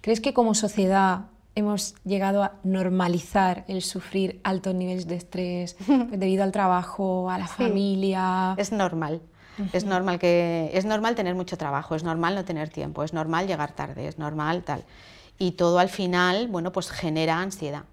¿Crees 0.00 0.20
que 0.20 0.34
como 0.34 0.54
sociedad 0.54 1.26
hemos 1.54 1.94
llegado 2.04 2.42
a 2.42 2.56
normalizar 2.64 3.64
el 3.68 3.80
sufrir 3.82 4.40
altos 4.42 4.74
niveles 4.74 5.06
de 5.06 5.16
estrés 5.16 5.76
debido 6.10 6.42
al 6.42 6.52
trabajo, 6.52 7.30
a 7.30 7.38
la 7.38 7.46
familia? 7.46 8.54
Es 8.58 8.72
normal. 8.72 9.22
Es 9.72 9.84
normal 9.84 10.18
que 10.18 10.70
es 10.72 10.84
normal 10.84 11.14
tener 11.14 11.34
mucho 11.34 11.56
trabajo, 11.56 11.94
es 11.94 12.02
normal 12.02 12.34
no 12.34 12.44
tener 12.44 12.68
tiempo, 12.70 13.04
es 13.04 13.12
normal 13.12 13.46
llegar 13.46 13.72
tarde, 13.72 14.08
es 14.08 14.18
normal 14.18 14.62
tal. 14.64 14.84
Y 15.38 15.52
todo 15.52 15.78
al 15.78 15.88
final, 15.88 16.48
bueno, 16.48 16.72
pues 16.72 16.90
genera 16.90 17.40
ansiedad 17.40 17.84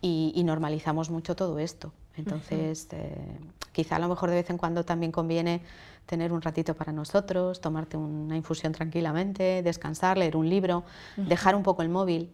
y, 0.00 0.42
normalizamos 0.44 1.10
mucho 1.10 1.34
todo 1.34 1.58
esto. 1.58 1.92
Entonces, 2.16 2.88
eh, 2.92 3.14
quizá 3.72 3.96
a 3.96 3.98
lo 3.98 4.08
mejor 4.08 4.30
de 4.30 4.36
vez 4.36 4.50
en 4.50 4.56
cuando 4.56 4.84
también 4.84 5.12
conviene 5.12 5.62
tener 6.06 6.32
un 6.32 6.40
ratito 6.40 6.74
para 6.74 6.92
nosotros, 6.92 7.60
tomarte 7.60 7.96
una 7.96 8.36
infusión 8.36 8.72
tranquilamente, 8.72 9.62
descansar, 9.62 10.16
leer 10.16 10.36
un 10.36 10.48
libro, 10.48 10.84
dejar 11.16 11.54
un 11.54 11.62
poco 11.62 11.82
el 11.82 11.88
móvil. 11.88 12.30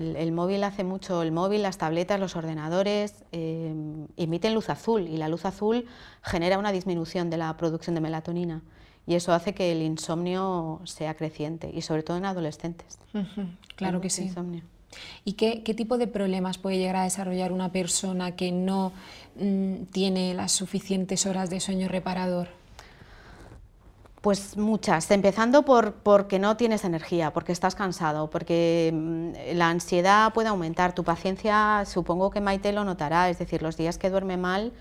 El, 0.00 0.32
móvil 0.32 0.64
hace 0.64 0.84
mucho, 0.84 1.22
el 1.22 1.32
móvil, 1.32 1.62
las 1.62 1.78
tabletas, 1.78 2.18
los 2.18 2.36
ordenadores 2.36 3.24
eh, 3.32 3.74
emiten 4.16 4.54
luz 4.54 4.70
azul 4.70 5.06
y 5.06 5.16
la 5.16 5.28
luz 5.28 5.44
azul 5.44 5.86
genera 6.22 6.58
una 6.58 6.72
disminución 6.72 7.30
de 7.30 7.36
la 7.36 7.56
producción 7.56 7.94
de 7.94 8.00
melatonina 8.00 8.62
y 9.06 9.14
eso 9.14 9.32
hace 9.32 9.54
que 9.54 9.72
el 9.72 9.82
insomnio 9.82 10.80
sea 10.84 11.14
creciente 11.14 11.70
y 11.72 11.82
sobre 11.82 12.02
todo 12.02 12.16
en 12.16 12.24
adolescentes. 12.24 12.98
Claro 13.76 14.00
que 14.00 14.10
sí. 14.10 14.30
¿Y 15.24 15.32
qué, 15.34 15.74
tipo 15.74 15.98
de 15.98 16.06
problemas 16.06 16.58
puede 16.58 16.78
llegar 16.78 16.96
a 16.96 17.04
desarrollar 17.04 17.52
una 17.52 17.72
persona 17.72 18.36
que 18.36 18.52
no 18.52 18.92
mm, 19.36 19.84
tiene 19.92 20.34
las 20.34 20.52
suficientes 20.52 21.26
horas 21.26 21.50
de 21.50 21.60
sueño 21.60 21.88
reparador? 21.88 22.59
Pues 24.20 24.58
muchas, 24.58 25.10
empezando 25.10 25.64
por 25.64 25.94
porque 25.94 26.38
no 26.38 26.58
tienes 26.58 26.84
energía, 26.84 27.32
porque 27.32 27.52
estás 27.52 27.74
cansado, 27.74 28.28
porque 28.28 28.92
mm, 28.92 29.56
la 29.56 29.70
ansiedad 29.70 30.34
puede 30.34 30.50
aumentar, 30.50 30.94
tu 30.94 31.04
paciencia, 31.04 31.84
supongo 31.86 32.30
que 32.30 32.42
Maite 32.42 32.72
lo 32.72 32.84
notará, 32.84 33.30
es 33.30 33.38
decir, 33.38 33.62
los 33.62 33.78
días 33.78 33.96
que 33.96 34.10
duerme 34.10 34.36
mal, 34.36 34.72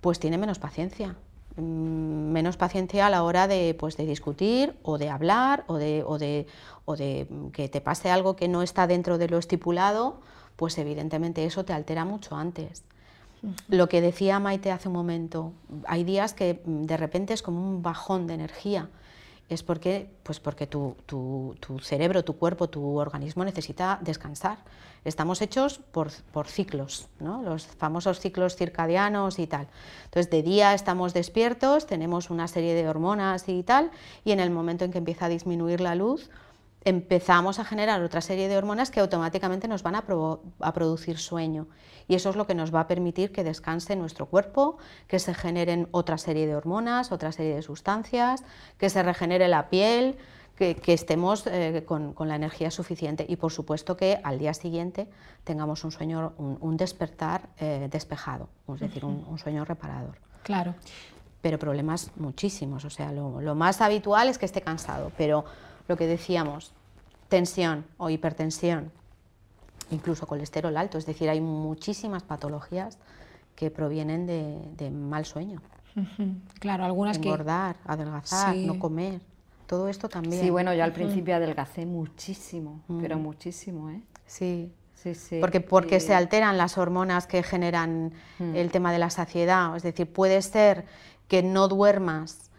pues 0.00 0.20
tiene 0.20 0.38
menos 0.38 0.60
paciencia, 0.60 1.16
mm, 1.56 1.62
menos 1.62 2.56
paciencia 2.56 3.06
a 3.06 3.10
la 3.10 3.24
hora 3.24 3.48
de, 3.48 3.74
pues, 3.74 3.96
de 3.96 4.06
discutir 4.06 4.76
o 4.84 4.96
de 4.96 5.10
hablar 5.10 5.64
o 5.66 5.76
de, 5.76 6.04
o 6.06 6.18
de, 6.18 6.46
o 6.84 6.94
de 6.96 7.26
que 7.52 7.68
te 7.68 7.80
pase 7.80 8.10
algo 8.12 8.36
que 8.36 8.46
no 8.46 8.62
está 8.62 8.86
dentro 8.86 9.18
de 9.18 9.28
lo 9.28 9.38
estipulado, 9.38 10.20
pues 10.54 10.78
evidentemente 10.78 11.44
eso 11.44 11.64
te 11.64 11.72
altera 11.72 12.04
mucho 12.04 12.36
antes. 12.36 12.84
Lo 13.68 13.88
que 13.88 14.00
decía 14.00 14.38
Maite 14.38 14.70
hace 14.70 14.88
un 14.88 14.94
momento, 14.94 15.52
hay 15.86 16.04
días 16.04 16.32
que 16.32 16.62
mm, 16.64 16.84
de 16.84 16.96
repente 16.96 17.34
es 17.34 17.42
como 17.42 17.60
un 17.60 17.82
bajón 17.82 18.26
de 18.26 18.34
energía. 18.34 18.88
Es 19.48 19.62
porque, 19.62 20.08
pues 20.22 20.40
porque 20.40 20.66
tu, 20.66 20.96
cerebro, 21.82 22.24
tu 22.24 22.38
cuerpo, 22.38 22.70
tu 22.70 22.96
organismo 22.96 23.44
necesita 23.44 23.98
descansar. 24.00 24.58
Estamos 25.04 25.42
hechos 25.42 25.78
por, 25.78 26.10
ciclos, 26.46 27.08
los 27.20 27.66
famosos 27.66 28.18
ciclos 28.20 28.56
circadianos 28.56 29.38
y 29.38 29.46
tal. 29.46 29.66
Entonces, 30.04 30.30
de 30.30 30.42
día 30.42 30.72
estamos 30.72 31.12
despiertos, 31.12 31.86
tenemos 31.86 32.30
una 32.30 32.48
serie 32.48 32.74
de 32.74 32.88
hormonas 32.88 33.46
y 33.48 33.62
tal, 33.62 33.90
y 34.24 34.32
en 34.32 34.40
el 34.40 34.50
momento 34.50 34.86
en 34.86 34.92
que 34.92 34.98
empieza 34.98 35.26
a 35.26 35.28
disminuir 35.28 35.82
la 35.82 35.96
luz, 35.96 36.30
empezamos 36.84 37.58
a 37.58 37.64
generar 37.64 38.02
otra 38.02 38.20
serie 38.20 38.48
de 38.48 38.56
hormonas 38.56 38.90
que 38.90 39.00
automáticamente 39.00 39.68
nos 39.68 39.82
van 39.82 39.94
a, 39.94 40.02
producir 40.72 41.18
sueño. 41.18 41.68
Y 42.08 42.14
eso 42.14 42.30
es 42.30 42.36
lo 42.36 42.46
que 42.46 42.54
nos 42.54 42.74
va 42.74 42.80
a 42.80 42.86
permitir 42.88 43.32
que 43.32 43.44
descanse 43.44 43.94
nuestro 43.96 44.26
cuerpo, 44.26 44.78
que 45.06 45.18
se 45.18 45.34
generen 45.34 45.88
otra 45.92 46.18
serie 46.18 46.46
de 46.46 46.56
hormonas, 46.56 47.12
otra 47.12 47.30
serie 47.32 47.54
de 47.54 47.62
sustancias, 47.62 48.44
que 48.78 48.90
se 48.90 49.02
regenere 49.02 49.48
la 49.48 49.68
piel, 49.70 50.16
que, 50.56 50.92
estemos 50.92 51.44
eh, 51.46 51.84
con, 51.86 52.14
la 52.18 52.36
energía 52.36 52.70
suficiente 52.70 53.26
y 53.28 53.34
por 53.34 53.50
supuesto 53.50 53.96
que 53.96 54.20
al 54.22 54.38
día 54.38 54.54
siguiente 54.54 55.08
tengamos 55.42 55.82
un 55.82 55.90
sueño, 55.90 56.34
un, 56.38 56.76
despertar 56.76 57.48
eh, 57.58 57.88
despejado, 57.90 58.48
es 58.72 58.80
decir, 58.80 59.04
un, 59.04 59.38
sueño 59.38 59.64
reparador. 59.64 60.18
Claro. 60.44 60.74
Pero 61.40 61.58
problemas 61.58 62.12
muchísimos, 62.14 62.84
o 62.84 62.90
sea, 62.90 63.10
lo, 63.10 63.40
lo 63.40 63.56
más 63.56 63.80
habitual 63.80 64.28
es 64.28 64.38
que 64.38 64.46
esté 64.46 64.60
cansado, 64.60 65.10
pero 65.16 65.44
lo 65.88 65.96
que 65.96 66.06
decíamos, 66.06 66.72
tensión 67.28 67.84
o 67.98 68.10
hipertensión, 68.10 68.92
incluso 69.90 70.26
colesterol 70.26 70.76
alto, 70.76 70.98
es 70.98 71.06
decir, 71.06 71.28
hay 71.28 71.40
muchísimas 71.40 72.22
patologías 72.22 72.98
que 73.56 73.70
provienen 73.70 74.26
de, 74.26 74.90
mal 74.90 75.24
sueño. 75.24 75.60
Claro, 76.58 76.84
algunas 76.84 77.18
Engordar, 77.18 77.76
adelgazar, 77.84 78.56
no 78.56 78.78
comer, 78.78 79.20
todo 79.66 79.88
esto 79.88 80.08
también. 80.08 80.42
Sí, 80.42 80.50
bueno, 80.50 80.72
yo 80.74 80.84
al 80.84 80.92
principio 80.92 81.36
adelgacé 81.36 81.84
muchísimo, 81.86 82.80
pero 83.00 83.18
muchísimo, 83.18 83.90
¿eh? 83.90 84.02
Sí. 84.26 84.72
Sí, 84.94 85.16
sí. 85.16 85.38
Porque, 85.40 85.60
porque 85.60 85.98
se 85.98 86.14
alteran 86.14 86.56
las 86.56 86.78
hormonas 86.78 87.26
que 87.26 87.42
generan 87.42 88.12
el 88.38 88.70
tema 88.70 88.92
de 88.92 89.00
la 89.00 89.10
saciedad. 89.10 89.76
Es 89.76 89.82
decir, 89.82 90.06
puede 90.06 90.40
ser 90.42 90.84
que 91.26 91.42
no 91.42 91.66
duermas 91.66 92.51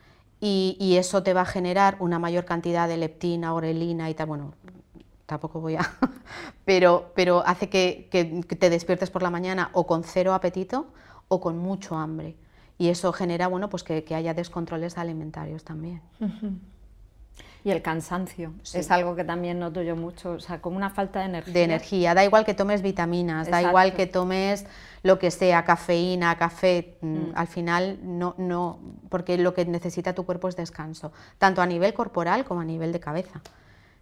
y, 0.45 0.97
eso 0.97 1.23
te 1.23 1.33
va 1.33 1.41
a 1.41 1.45
generar 1.45 1.95
una 1.99 2.19
mayor 2.19 2.43
cantidad 2.43 2.89
de 2.89 2.97
leptina, 2.97 3.53
orelina 3.53 4.09
y 4.09 4.13
tal. 4.13 4.27
Bueno, 4.27 4.53
tampoco 5.25 5.61
voy 5.61 5.75
a... 5.75 5.89
pero, 6.65 7.13
pero 7.15 7.43
hace 7.45 7.69
que, 7.69 8.09
te 8.59 8.69
despiertes 8.69 9.09
por 9.09 9.23
la 9.23 9.29
mañana 9.29 9.69
o 9.71 9.87
con 9.87 10.03
cero 10.03 10.33
apetito 10.33 10.87
o 11.29 11.39
con 11.39 11.57
mucho 11.57 11.95
hambre. 11.95 12.35
Y 12.77 12.89
eso 12.89 13.13
genera, 13.13 13.47
bueno, 13.47 13.69
pues 13.69 13.83
que, 13.83 14.03
haya 14.13 14.33
descontroles 14.33 14.97
alimentarios 14.97 15.63
también. 15.63 16.01
Y 17.65 17.71
el 17.71 17.81
cansancio 17.81 18.53
es 18.73 18.91
algo 18.91 19.15
que 19.15 19.23
también 19.23 19.57
noto 19.57 19.81
yo 19.81 19.95
mucho, 19.95 20.31
o 20.31 20.39
sea, 20.41 20.59
como 20.59 20.75
una 20.75 20.89
falta 20.89 21.19
de 21.19 21.25
energía. 21.25 21.53
De 21.53 21.63
energía, 21.63 22.13
da 22.13 22.25
igual 22.25 22.43
que 22.43 22.53
tomes 22.53 22.81
vitaminas, 22.81 23.49
da 23.49 23.61
igual 23.61 23.93
que 23.93 24.05
tomes 24.05 24.65
lo 25.01 25.17
que 25.17 25.31
sea, 25.31 25.63
cafeína, 25.63 26.37
café, 26.37 26.97
mm, 26.99 27.07
mm. 27.07 27.31
al 27.35 27.47
final 27.47 27.99
no, 28.03 28.35
no, 28.37 28.79
porque 29.07 29.37
lo 29.37 29.53
que 29.53 29.63
necesita 29.65 30.13
tu 30.13 30.25
cuerpo 30.25 30.49
es 30.49 30.57
descanso, 30.57 31.13
tanto 31.37 31.61
a 31.61 31.65
nivel 31.65 31.93
corporal 31.93 32.43
como 32.43 32.59
a 32.59 32.65
nivel 32.65 32.91
de 32.91 32.99
cabeza, 32.99 33.41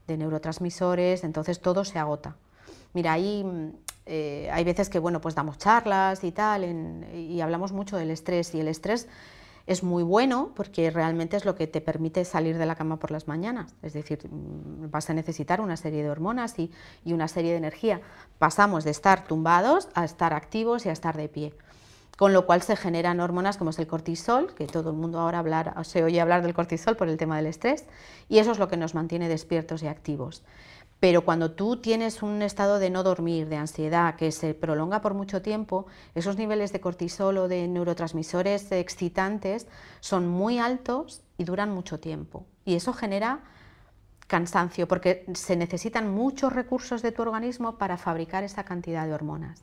de 0.08 0.18
neurotransmisores, 0.18 1.24
entonces 1.24 1.60
todo 1.60 1.86
se 1.86 2.00
agota. 2.00 2.36
Mira, 2.94 3.14
ahí 3.14 3.44
mm, 3.44 3.70
eh, 4.08 4.50
hay 4.52 4.64
veces 4.64 4.90
que 4.90 4.98
bueno, 4.98 5.22
pues 5.22 5.36
damos 5.36 5.60
charlas 5.60 6.24
y 6.24 6.32
tal, 6.32 6.66
y 7.14 7.40
hablamos 7.42 7.74
mucho 7.74 7.96
del 7.96 8.10
estrés, 8.10 8.56
y 8.56 8.60
el 8.60 8.68
estrés 8.68 9.08
es 9.72 9.84
muy 9.84 10.04
bueno 10.04 10.52
porque 10.54 10.92
realmente 10.92 11.38
es 11.38 11.46
lo 11.46 11.56
que 11.56 11.66
te 11.66 11.80
permite 11.80 12.26
salir 12.26 12.58
de 12.58 12.66
la 12.66 12.76
cama 12.76 12.98
por 12.98 13.10
las 13.10 13.30
mañanas. 13.30 13.74
Es 13.82 13.94
decir, 13.94 14.20
mm, 14.30 14.92
vas 14.92 15.10
a 15.10 15.14
necesitar 15.14 15.62
una 15.62 15.78
serie 15.78 16.04
de 16.04 16.10
hormonas 16.10 16.60
y, 16.60 16.72
una 17.06 17.30
serie 17.30 17.52
de 17.52 17.58
energía. 17.58 18.02
Pasamos 18.38 18.84
de 18.84 18.92
estar 18.92 19.24
tumbados 19.26 19.88
a 19.94 20.04
estar 20.04 20.34
activos 20.34 20.86
y 20.86 20.90
a 20.90 20.92
estar 20.92 21.16
de 21.16 21.30
pie. 21.30 21.54
Con 22.18 22.34
lo 22.34 22.46
cual 22.46 22.62
se 22.62 22.76
generan 22.76 23.22
hormonas 23.22 23.58
como 23.58 23.70
es 23.70 23.80
el 23.80 23.88
cortisol, 23.88 24.54
que 24.54 24.68
todo 24.68 24.90
el 24.90 24.98
mundo 24.98 25.20
ahora 25.20 25.40
hablar, 25.40 25.74
se 25.86 26.04
oye 26.04 26.20
hablar 26.20 26.42
del 26.42 26.54
cortisol 26.54 26.98
por 26.98 27.08
el 27.08 27.18
tema 27.18 27.38
del 27.38 27.48
estrés, 27.48 27.86
y 28.28 28.40
eso 28.40 28.52
es 28.52 28.60
lo 28.60 28.68
que 28.68 28.78
nos 28.78 28.94
mantiene 28.94 29.30
despiertos 29.30 29.82
y 29.84 29.88
activos. 29.88 30.44
Pero 31.02 31.26
cuando 31.26 31.50
tú 31.50 31.78
tienes 31.78 32.22
un 32.22 32.44
estado 32.44 32.78
de 32.78 32.92
no 32.92 33.02
dormir, 33.02 33.50
de 33.50 33.56
ansiedad, 33.56 34.16
que 34.16 34.32
se 34.32 34.54
prolonga 34.54 35.02
por 35.02 35.16
mucho 35.16 35.42
tiempo, 35.42 35.88
esos 36.14 36.38
niveles 36.38 36.72
de 36.74 36.80
cortisol 36.80 37.40
o 37.40 37.48
de 37.48 37.68
neurotransmisores 37.68 38.72
excitantes 38.72 39.66
son 40.00 40.28
muy 40.28 40.60
altos 40.60 41.24
y 41.40 41.44
duran 41.44 41.74
mucho 41.74 42.00
tiempo. 42.00 42.46
Y 42.66 42.76
eso 42.76 42.94
genera 42.94 43.40
cansancio, 44.28 44.88
porque 44.88 45.26
se 45.34 45.56
necesitan 45.56 46.14
muchos 46.14 46.54
recursos 46.54 47.02
de 47.02 47.12
tu 47.12 47.24
organismo 47.24 47.80
para 47.80 47.98
fabricar 47.98 48.44
esa 48.44 48.64
cantidad 48.64 49.08
de 49.08 49.14
hormonas. 49.16 49.60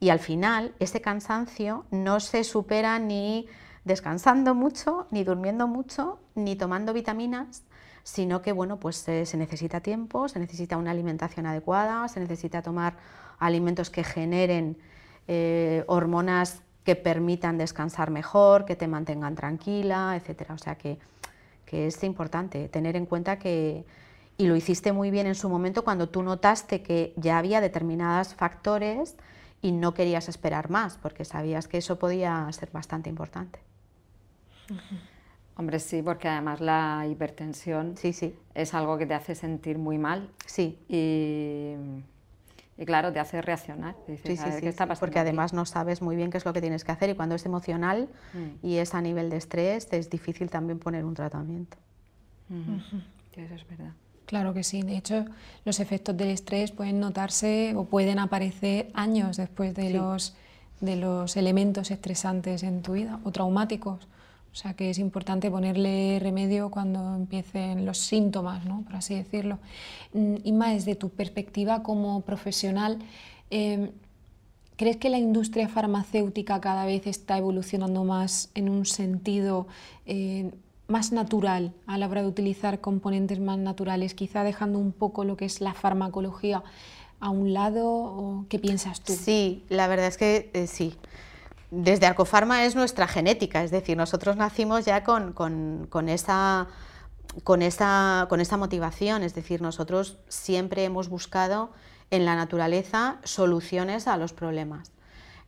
Y 0.00 0.08
al 0.08 0.18
final, 0.18 0.74
ese 0.80 1.00
cansancio 1.00 1.86
no 1.92 2.18
se 2.18 2.42
supera 2.42 2.98
ni 2.98 3.46
descansando 3.84 4.56
mucho, 4.56 5.06
ni 5.12 5.22
durmiendo 5.22 5.68
mucho, 5.68 6.18
ni 6.34 6.56
tomando 6.56 6.92
vitaminas, 6.92 7.62
sino 8.06 8.40
que 8.40 8.52
bueno, 8.52 8.78
pues 8.78 8.98
se 8.98 9.36
necesita 9.36 9.80
tiempo, 9.80 10.28
se 10.28 10.38
necesita 10.38 10.76
una 10.76 10.92
alimentación 10.92 11.44
adecuada, 11.44 12.06
se 12.06 12.20
necesita 12.20 12.62
tomar 12.62 12.94
alimentos 13.40 13.90
que 13.90 14.04
generen 14.04 14.78
eh, 15.26 15.82
hormonas 15.88 16.62
que 16.84 16.94
permitan 16.94 17.58
descansar 17.58 18.12
mejor, 18.12 18.64
que 18.64 18.76
te 18.76 18.86
mantengan 18.86 19.34
tranquila, 19.34 20.14
etcétera. 20.14 20.54
O 20.54 20.58
sea 20.58 20.76
que, 20.76 21.00
que 21.64 21.88
es 21.88 22.04
importante 22.04 22.68
tener 22.68 22.94
en 22.94 23.06
cuenta 23.06 23.40
que, 23.40 23.84
y 24.38 24.46
lo 24.46 24.54
hiciste 24.54 24.92
muy 24.92 25.10
bien 25.10 25.26
en 25.26 25.34
su 25.34 25.48
momento 25.48 25.82
cuando 25.82 26.08
tú 26.08 26.22
notaste 26.22 26.82
que 26.82 27.12
ya 27.16 27.38
había 27.38 27.60
determinados 27.60 28.34
factores 28.34 29.16
y 29.62 29.72
no 29.72 29.94
querías 29.94 30.28
esperar 30.28 30.70
más, 30.70 30.96
porque 30.96 31.24
sabías 31.24 31.66
que 31.66 31.78
eso 31.78 31.98
podía 31.98 32.46
ser 32.52 32.70
bastante 32.70 33.10
importante. 33.10 33.58
Hombre, 35.58 35.78
sí, 35.78 36.02
porque 36.02 36.28
además 36.28 36.60
la 36.60 37.06
hipertensión 37.10 37.96
sí, 37.96 38.12
sí. 38.12 38.34
es 38.54 38.74
algo 38.74 38.98
que 38.98 39.06
te 39.06 39.14
hace 39.14 39.34
sentir 39.34 39.78
muy 39.78 39.96
mal. 39.96 40.28
Sí. 40.44 40.78
Y, 40.88 42.84
claro, 42.84 43.10
te 43.10 43.20
hace 43.20 43.40
reaccionar. 43.40 43.96
sí, 44.06 44.18
sí, 44.22 44.36
sí, 44.36 44.70
porque 45.00 45.18
además 45.18 45.54
no 45.54 45.64
sabes 45.64 46.02
muy 46.02 46.14
bien 46.14 46.30
qué 46.30 46.36
es 46.36 46.44
lo 46.44 46.52
que 46.52 46.60
tienes 46.60 46.84
que 46.84 46.92
hacer 46.92 47.08
y 47.08 47.14
cuando 47.14 47.34
es 47.34 47.46
emocional 47.46 48.10
mm. 48.34 48.66
y 48.66 48.76
es 48.76 48.94
a 48.94 49.00
nivel 49.00 49.30
de 49.30 49.38
estrés, 49.38 49.88
es 49.92 50.10
difícil 50.10 50.50
también 50.50 50.78
poner 50.78 51.06
un 51.06 51.14
tratamiento. 51.14 51.78
Eso 53.34 53.54
es 53.54 53.66
verdad. 53.66 53.92
Claro 54.26 54.52
que 54.52 54.62
sí. 54.62 54.82
De 54.82 54.96
hecho, 54.96 55.24
los 55.64 55.80
efectos 55.80 56.16
del 56.16 56.28
estrés 56.28 56.70
pueden 56.70 57.00
notarse 57.00 57.72
o 57.76 57.84
pueden 57.84 58.18
aparecer 58.18 58.90
años 58.92 59.38
después 59.38 59.74
de, 59.74 59.90
los, 59.90 60.34
de 60.80 60.96
los 60.96 61.36
elementos 61.36 61.90
estresantes 61.90 62.62
en 62.62 62.82
tu 62.82 62.92
vida 62.92 63.20
o 63.24 63.30
traumáticos. 63.30 64.06
O 64.56 64.58
sea 64.58 64.72
que 64.72 64.88
es 64.88 64.98
importante 64.98 65.50
ponerle 65.50 66.18
remedio 66.18 66.70
cuando 66.70 67.14
empiecen 67.14 67.84
los 67.84 67.98
síntomas, 67.98 68.64
¿no? 68.64 68.84
por 68.86 68.96
así 68.96 69.14
decirlo. 69.14 69.58
Mm, 70.14 70.36
y 70.44 70.52
más 70.52 70.72
desde 70.72 70.94
tu 70.94 71.10
perspectiva 71.10 71.82
como 71.82 72.22
profesional, 72.22 72.98
em, 73.50 73.90
¿crees 74.76 74.96
que 74.96 75.10
la 75.10 75.18
industria 75.18 75.68
farmacéutica 75.68 76.58
cada 76.62 76.86
vez 76.86 77.06
está 77.06 77.36
evolucionando 77.36 78.02
más 78.04 78.48
en 78.54 78.70
un 78.70 78.86
sentido 78.86 79.66
eh, 80.06 80.50
más 80.88 81.12
natural 81.12 81.74
a 81.86 81.98
la 81.98 82.08
hora 82.08 82.22
de 82.22 82.28
utilizar 82.28 82.80
componentes 82.80 83.38
más 83.40 83.58
naturales, 83.58 84.14
quizá 84.14 84.42
dejando 84.42 84.78
un 84.78 84.92
poco 84.92 85.24
lo 85.24 85.36
que 85.36 85.44
es 85.44 85.60
la 85.60 85.74
farmacología 85.74 86.62
a 87.20 87.28
un 87.28 87.52
lado? 87.52 87.86
¿o 87.86 88.46
¿Qué 88.48 88.58
piensas 88.58 89.02
tú? 89.02 89.12
Sí, 89.12 89.64
la 89.68 89.86
verdad 89.86 90.06
es 90.06 90.16
que 90.16 90.48
eh, 90.54 90.66
sí 90.66 90.94
desde 91.70 92.06
Arcofarma 92.06 92.64
es 92.64 92.74
nuestra 92.74 93.08
genética, 93.08 93.64
es 93.64 93.70
decir, 93.70 93.96
nosotros 93.96 94.36
nacimos 94.36 94.84
ya 94.84 95.02
con, 95.02 95.34
esa, 96.08 96.68
con, 97.42 97.62
esa, 97.62 98.56
motivación, 98.56 99.22
es 99.22 99.34
decir, 99.34 99.62
nosotros 99.62 100.18
siempre 100.28 100.84
hemos 100.84 101.08
buscado 101.08 101.72
en 102.10 102.24
la 102.24 102.36
naturaleza 102.36 103.18
soluciones 103.24 104.06
a 104.06 104.16
los 104.16 104.32
problemas 104.32 104.92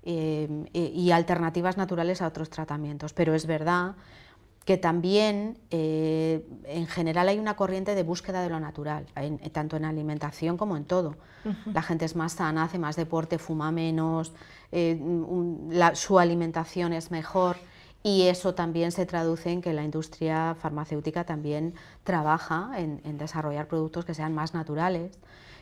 eh, 0.03 0.69
y 0.73 1.11
alternativas 1.13 1.77
naturales 1.77 2.21
a 2.21 2.27
otros 2.27 2.51
tratamientos, 2.51 3.13
pero 3.13 3.35
es 3.35 3.47
verdad 3.47 3.95
que 4.69 4.77
también 4.77 5.57
eh, 5.71 6.47
en 6.65 6.87
general 6.89 7.29
hay 7.31 7.39
una 7.39 7.57
corriente 7.57 7.95
de 7.95 8.03
búsqueda 8.03 8.43
de 8.43 8.51
lo 8.51 8.61
natural, 8.61 9.07
tanto 9.51 9.79
en 9.79 9.87
alimentación 9.87 10.59
como 10.59 10.77
en 10.77 10.85
todo. 10.85 11.17
La 11.73 11.81
gente 11.81 12.05
es 12.05 12.15
más 12.15 12.35
sana, 12.35 12.65
hace 12.65 12.79
más 12.79 12.95
deporte, 12.95 13.39
fuma 13.39 13.73
menos, 13.73 14.35
eh, 14.73 15.01
su 15.95 16.19
alimentación 16.19 16.93
es 16.93 17.11
mejor 17.11 17.57
y 18.03 18.29
eso 18.29 18.55
también 18.55 18.93
se 18.93 19.07
traduce 19.07 19.51
en 19.51 19.61
que 19.61 19.73
la 19.73 19.83
industria 19.83 20.55
farmacéutica 20.55 21.25
también 21.25 21.75
trabaja 22.05 22.71
en, 22.77 23.19
desarrollar 23.19 23.67
productos 23.67 24.05
que 24.05 24.15
sean 24.15 24.35
más 24.35 24.55
naturales 24.55 25.19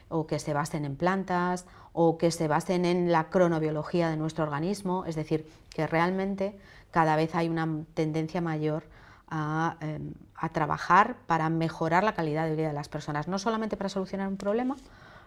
o 0.08 0.26
que 0.26 0.38
se 0.38 0.52
basen 0.52 0.84
en 0.84 0.96
plantas 0.96 1.66
o 1.92 2.18
que 2.18 2.30
se 2.30 2.46
basen 2.46 2.84
en 2.84 3.10
la 3.10 3.30
cronobiología 3.30 4.10
de 4.10 4.16
nuestro 4.16 4.44
organismo, 4.44 5.04
es 5.06 5.16
decir, 5.16 5.48
que 5.70 5.86
realmente 5.86 6.58
cada 6.90 7.16
vez 7.16 7.34
hay 7.34 7.48
una 7.48 7.84
tendencia 7.94 8.40
mayor 8.40 8.84
Em, 9.28 10.14
a, 10.36 10.48
trabajar 10.50 11.16
para 11.26 11.50
mejorar 11.50 12.04
la 12.04 12.14
calidad 12.14 12.46
de 12.46 12.54
vida 12.54 12.68
de 12.68 12.74
las 12.74 12.88
personas, 12.88 13.26
no 13.26 13.40
solamente 13.40 13.76
para 13.76 13.88
solucionar 13.88 14.28
un 14.28 14.36
problema, 14.36 14.76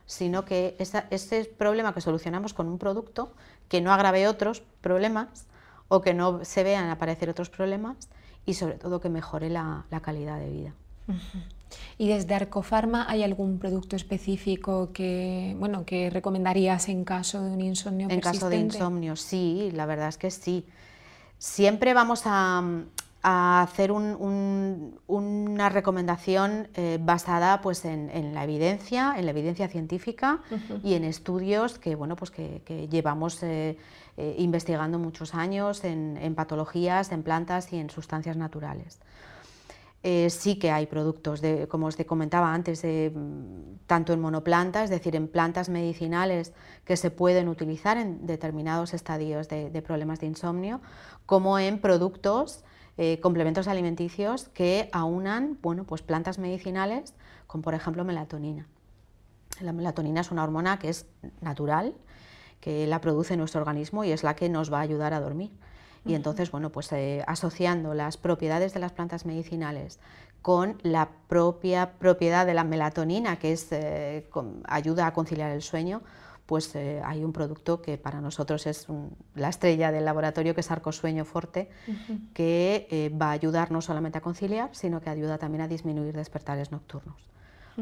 sino 0.10 0.44
que 0.44 0.76
ese 0.80 1.46
problema 1.46 1.94
que 1.94 2.02
solucionamos 2.02 2.56
con 2.56 2.68
un 2.68 2.80
producto 2.80 3.32
que 3.68 3.80
no 3.80 3.94
agrave 3.94 4.28
otros 4.28 4.64
problemas 4.82 5.46
o 5.88 6.02
que 6.02 6.16
no 6.16 6.44
se 6.44 6.64
vean 6.64 6.90
aparecer 6.90 7.30
otros 7.30 7.52
problemas 7.52 8.10
y 8.44 8.56
sobre 8.56 8.80
todo 8.80 9.00
que 9.00 9.10
mejore 9.10 9.52
la, 9.52 9.86
calidad 10.02 10.40
de 10.40 10.50
vida. 10.50 10.74
¿Y 12.00 12.08
desde 12.08 12.34
Arcofarma 12.34 13.06
hay 13.08 13.22
algún 13.22 13.60
producto 13.60 13.96
específico 13.96 14.90
que, 14.94 15.56
bueno, 15.60 15.86
que 15.86 16.10
recomendarías 16.10 16.90
en 16.90 17.04
caso 17.04 17.44
de 17.44 17.52
un 17.52 17.62
insomnio 17.62 18.10
En 18.10 18.20
caso 18.20 18.50
de 18.50 18.58
insomnio, 18.58 19.16
sí, 19.16 19.70
la 19.76 19.86
verdad 19.86 20.08
es 20.08 20.18
que 20.18 20.32
sí. 20.32 20.66
Siempre 21.38 21.94
vamos 21.94 22.24
a, 22.26 22.64
a 23.22 23.64
hacer 23.64 23.92
una 23.92 25.70
recomendación 25.70 26.70
eh, 26.74 27.00
basada 27.02 27.60
pues, 27.62 27.84
en, 27.84 28.34
la 28.34 28.44
evidencia, 28.46 29.16
en 29.18 29.26
la 29.26 29.32
evidencia 29.32 29.68
científica 29.68 30.40
y 30.84 30.94
en 30.94 31.04
estudios 31.04 31.80
que, 31.80 31.96
bueno, 31.96 32.16
pues 32.16 32.32
que, 32.32 32.88
llevamos 32.90 33.44
eh, 33.44 33.78
eh, 34.16 34.36
investigando 34.38 35.00
muchos 35.00 35.36
años 35.36 35.84
en, 35.84 36.34
patologías, 36.36 37.12
en 37.12 37.24
plantas 37.24 37.74
y 37.74 37.78
en 37.78 37.90
sustancias 37.90 38.38
naturales. 38.38 39.00
sí 40.30 40.58
que 40.58 40.72
hay 40.72 40.86
productos, 40.86 41.42
de, 41.42 41.68
como 41.68 41.88
os 41.88 41.98
comentaba 42.08 42.54
antes, 42.54 42.86
tanto 43.86 44.14
en 44.14 44.22
monoplantas, 44.22 44.86
es 44.86 44.92
decir, 44.92 45.18
en 45.18 45.28
plantas 45.28 45.68
medicinales 45.68 46.54
que 46.86 46.96
se 46.96 47.12
pueden 47.12 47.50
utilizar 47.50 47.98
en 47.98 48.26
determinados 48.26 48.94
estadios 48.94 49.50
de, 49.50 49.70
de 49.70 49.82
problemas 49.82 50.22
de 50.22 50.28
insomnio, 50.28 50.80
como 51.26 51.60
en 51.60 51.80
productos 51.80 52.64
eh, 53.02 53.22
complementos 53.22 53.70
alimenticios 53.70 54.50
que 54.50 54.90
aunan 54.92 55.58
bueno, 55.62 55.86
pues 55.86 56.02
plantas 56.02 56.38
medicinales 56.38 57.14
como 57.48 57.62
por 57.62 57.74
ejemplo 57.74 58.04
melatonina. 58.04 58.68
La 59.62 59.72
melatonina 59.72 60.20
es 60.20 60.32
una 60.32 60.44
hormona 60.44 60.80
que 60.80 60.90
es 60.90 61.06
natural, 61.40 61.94
que 62.60 62.88
la 62.88 63.00
produce 63.00 63.38
nuestro 63.38 63.62
organismo 63.62 64.04
y 64.04 64.12
es 64.12 64.22
la 64.24 64.36
que 64.36 64.50
nos 64.50 64.70
va 64.70 64.80
a 64.80 64.82
ayudar 64.82 65.14
a 65.14 65.22
dormir. 65.22 65.50
Y 66.06 66.14
entonces, 66.14 66.52
bueno, 66.52 66.72
pues 66.72 66.92
eh, 66.92 67.24
asociando 67.26 67.94
las 67.94 68.18
propiedades 68.18 68.74
de 68.74 68.82
las 68.82 68.92
plantas 68.92 69.26
medicinales 69.26 70.00
con 70.42 70.78
la 70.84 71.08
propia 71.30 71.94
propiedad 72.00 72.46
de 72.46 72.54
la 72.54 72.66
melatonina, 72.66 73.40
que 73.40 73.54
es, 73.54 73.72
eh, 73.72 74.30
ayuda 74.66 75.08
a 75.08 75.14
conciliar 75.14 75.52
el 75.52 75.62
sueño, 75.62 76.02
pues 76.50 76.74
eh, 76.74 77.00
hay 77.06 77.24
un 77.24 77.32
producto 77.32 77.80
que 77.80 78.00
para 78.00 78.22
nosotros 78.22 78.66
es 78.66 78.88
la 79.36 79.50
estrella 79.50 79.92
del 79.92 80.04
laboratorio, 80.04 80.56
que 80.56 80.62
es 80.62 80.72
Arcosueño 80.72 81.24
Forte, 81.24 81.70
que 82.34 82.88
eh, 82.90 83.12
va 83.16 83.28
a 83.28 83.32
ayudar 83.34 83.70
no 83.70 83.82
solamente 83.82 84.18
a 84.18 84.22
conciliar, 84.22 84.72
sino 84.74 85.00
que 85.00 85.12
ayuda 85.12 85.38
también 85.38 85.62
a 85.62 85.68
disminuir 85.68 86.16
despertares 86.16 86.72
nocturnos. 86.72 87.22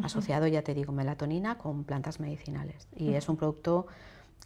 Asociado, 0.03 0.47
ya 0.47 0.63
te 0.63 0.73
digo, 0.73 0.91
melatonina 0.91 1.57
con 1.57 1.85
plantas 1.85 2.19
medicinales. 2.19 2.89
Y 2.93 3.13
es 3.13 3.29
un 3.29 3.37
producto 3.37 3.87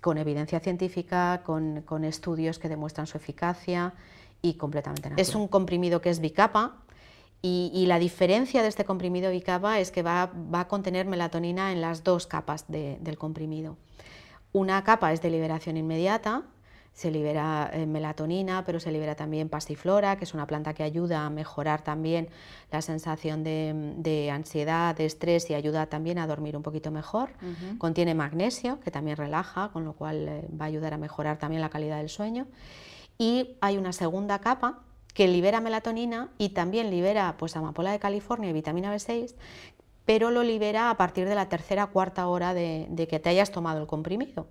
con 0.02 0.20
evidencia 0.20 0.60
científica, 0.60 1.42
con, 1.44 2.04
estudios 2.04 2.60
que 2.60 2.70
demuestran 2.70 3.08
su 3.08 3.18
eficacia 3.18 3.94
y 4.44 4.54
completamente 4.54 5.10
natural. 5.10 5.20
Es 5.20 5.34
un 5.34 5.48
comprimido 5.48 6.00
que 6.00 6.12
es 6.12 6.20
bicapa, 6.20 6.76
y, 7.44 7.86
la 7.88 7.98
diferencia 7.98 8.62
de 8.62 8.68
este 8.68 8.86
comprimido 8.86 9.32
bicapa 9.32 9.80
es 9.80 9.90
que 9.92 10.04
va, 10.04 10.32
a 10.54 10.68
contener 10.68 11.08
melatonina 11.08 11.72
en 11.72 11.82
las 11.82 12.04
dos 12.04 12.28
capas 12.28 12.66
del 12.68 13.18
comprimido. 13.18 13.78
Una 14.54 14.84
capa 14.84 15.12
es 15.12 15.22
de 15.22 15.32
liberación 15.32 15.76
inmediata, 15.78 16.44
se 16.94 17.10
libera 17.10 17.72
eh, 17.74 17.88
melatonina, 17.88 18.64
pero 18.64 18.80
se 18.80 18.92
libera 18.92 19.16
también 19.16 19.50
pasiflora, 19.50 20.18
que 20.18 20.26
es 20.26 20.34
una 20.34 20.46
planta 20.46 20.74
que 20.74 20.84
ayuda 20.84 21.26
a 21.26 21.30
mejorar 21.30 21.82
también 21.84 22.30
la 22.70 22.82
sensación 22.82 23.44
de, 23.44 24.30
ansiedad, 24.32 24.96
de 24.96 25.06
estrés 25.06 25.50
y 25.50 25.56
ayuda 25.56 25.88
también 25.88 26.20
a 26.20 26.28
dormir 26.28 26.56
un 26.56 26.64
poquito 26.64 26.92
mejor. 26.92 27.32
Contiene 27.80 28.14
magnesio, 28.14 28.80
que 28.82 28.92
también 28.92 29.18
relaja, 29.18 29.70
con 29.70 29.84
lo 29.86 29.94
cual 29.94 30.28
eh, 30.28 30.48
va 30.50 30.66
a 30.66 30.68
ayudar 30.68 30.94
a 30.94 30.98
mejorar 30.98 31.40
también 31.40 31.62
la 31.62 31.70
calidad 31.70 31.98
del 31.98 32.10
sueño. 32.10 32.46
Y 33.18 33.56
hay 33.62 33.78
una 33.78 33.94
segunda 33.94 34.40
capa 34.40 34.84
que 35.14 35.28
libera 35.28 35.62
melatonina 35.62 36.30
y 36.38 36.50
también 36.50 36.90
libera 36.90 37.36
pues, 37.38 37.56
amapola 37.56 37.92
de 37.92 38.00
California 38.00 38.50
y 38.50 38.54
vitamina 38.54 38.94
B6, 38.94 39.36
pero 40.06 40.32
lo 40.32 40.44
libera 40.44 40.90
a 40.90 40.98
partir 40.98 41.28
de 41.28 41.36
la 41.36 41.50
tercera 41.50 41.88
cuarta 41.88 42.28
hora 42.28 42.54
de, 42.54 43.08
que 43.10 43.20
te 43.20 43.30
hayas 43.30 43.52
tomado 43.52 43.82
el 43.82 43.88
comprimido. 43.88 44.48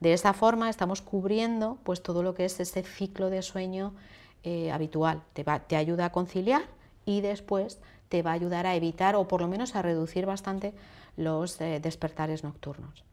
De 0.00 0.12
esa 0.12 0.32
forma 0.32 0.68
estamos 0.68 1.02
cubriendo 1.02 1.78
pues, 1.84 2.02
todo 2.02 2.22
lo 2.22 2.34
que 2.34 2.44
es 2.44 2.60
ese 2.60 2.82
ciclo 2.82 3.30
de 3.30 3.42
sueño 3.42 3.94
eh, 4.42 4.70
habitual. 4.70 5.22
Te, 5.32 5.44
te 5.66 5.76
ayuda 5.76 6.06
a 6.06 6.12
conciliar 6.12 6.62
y 7.04 7.20
después 7.20 7.78
te 8.08 8.22
va 8.22 8.30
a 8.30 8.34
ayudar 8.34 8.66
a 8.66 8.74
evitar 8.74 9.16
o 9.16 9.28
por 9.28 9.40
lo 9.40 9.48
menos 9.48 9.74
a 9.74 9.82
reducir 9.82 10.26
bastante 10.26 10.74
los 11.16 11.60
eh, 11.60 11.80
despertares 11.80 12.44
nocturnos. 12.44 13.04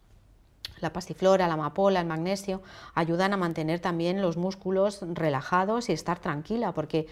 La 0.80 0.94
pasiflora, 0.94 1.48
la 1.48 1.56
amapola, 1.56 2.00
el 2.00 2.08
magnesio 2.08 2.62
ayudan 2.94 3.34
a 3.34 3.38
mantener 3.38 3.80
también 3.80 4.22
los 4.22 4.38
músculos 4.38 5.00
relajados 5.14 5.90
y 5.90 5.94
estar 5.94 6.20
tranquila, 6.20 6.74
porque 6.74 7.08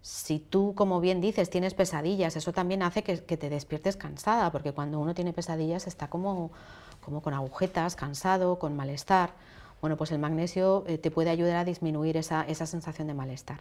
si 0.00 0.38
tú, 0.38 0.74
como 0.74 1.00
bien 1.00 1.20
dices, 1.20 1.50
tienes 1.50 1.74
pesadillas, 1.74 2.36
eso 2.36 2.52
también 2.52 2.82
hace 2.82 3.02
que, 3.02 3.16
te 3.16 3.50
despiertes 3.50 3.96
cansada, 3.96 4.50
porque 4.52 4.72
cuando 4.72 5.00
uno 5.00 5.14
tiene 5.14 5.32
pesadillas 5.32 5.86
está 5.86 6.08
como, 6.08 6.50
como 7.04 7.20
con 7.20 7.34
agujetas, 7.34 7.96
cansado, 7.96 8.58
con 8.58 8.76
malestar. 8.76 9.32
Bueno, 9.80 9.96
pues 9.96 10.10
el 10.12 10.18
magnesio 10.18 10.84
eh, 10.86 10.98
te 10.98 11.10
puede 11.10 11.30
ayudar 11.30 11.56
a 11.56 11.64
disminuir 11.64 12.16
esa, 12.16 12.44
sensación 12.66 13.08
de 13.08 13.14
malestar. 13.14 13.60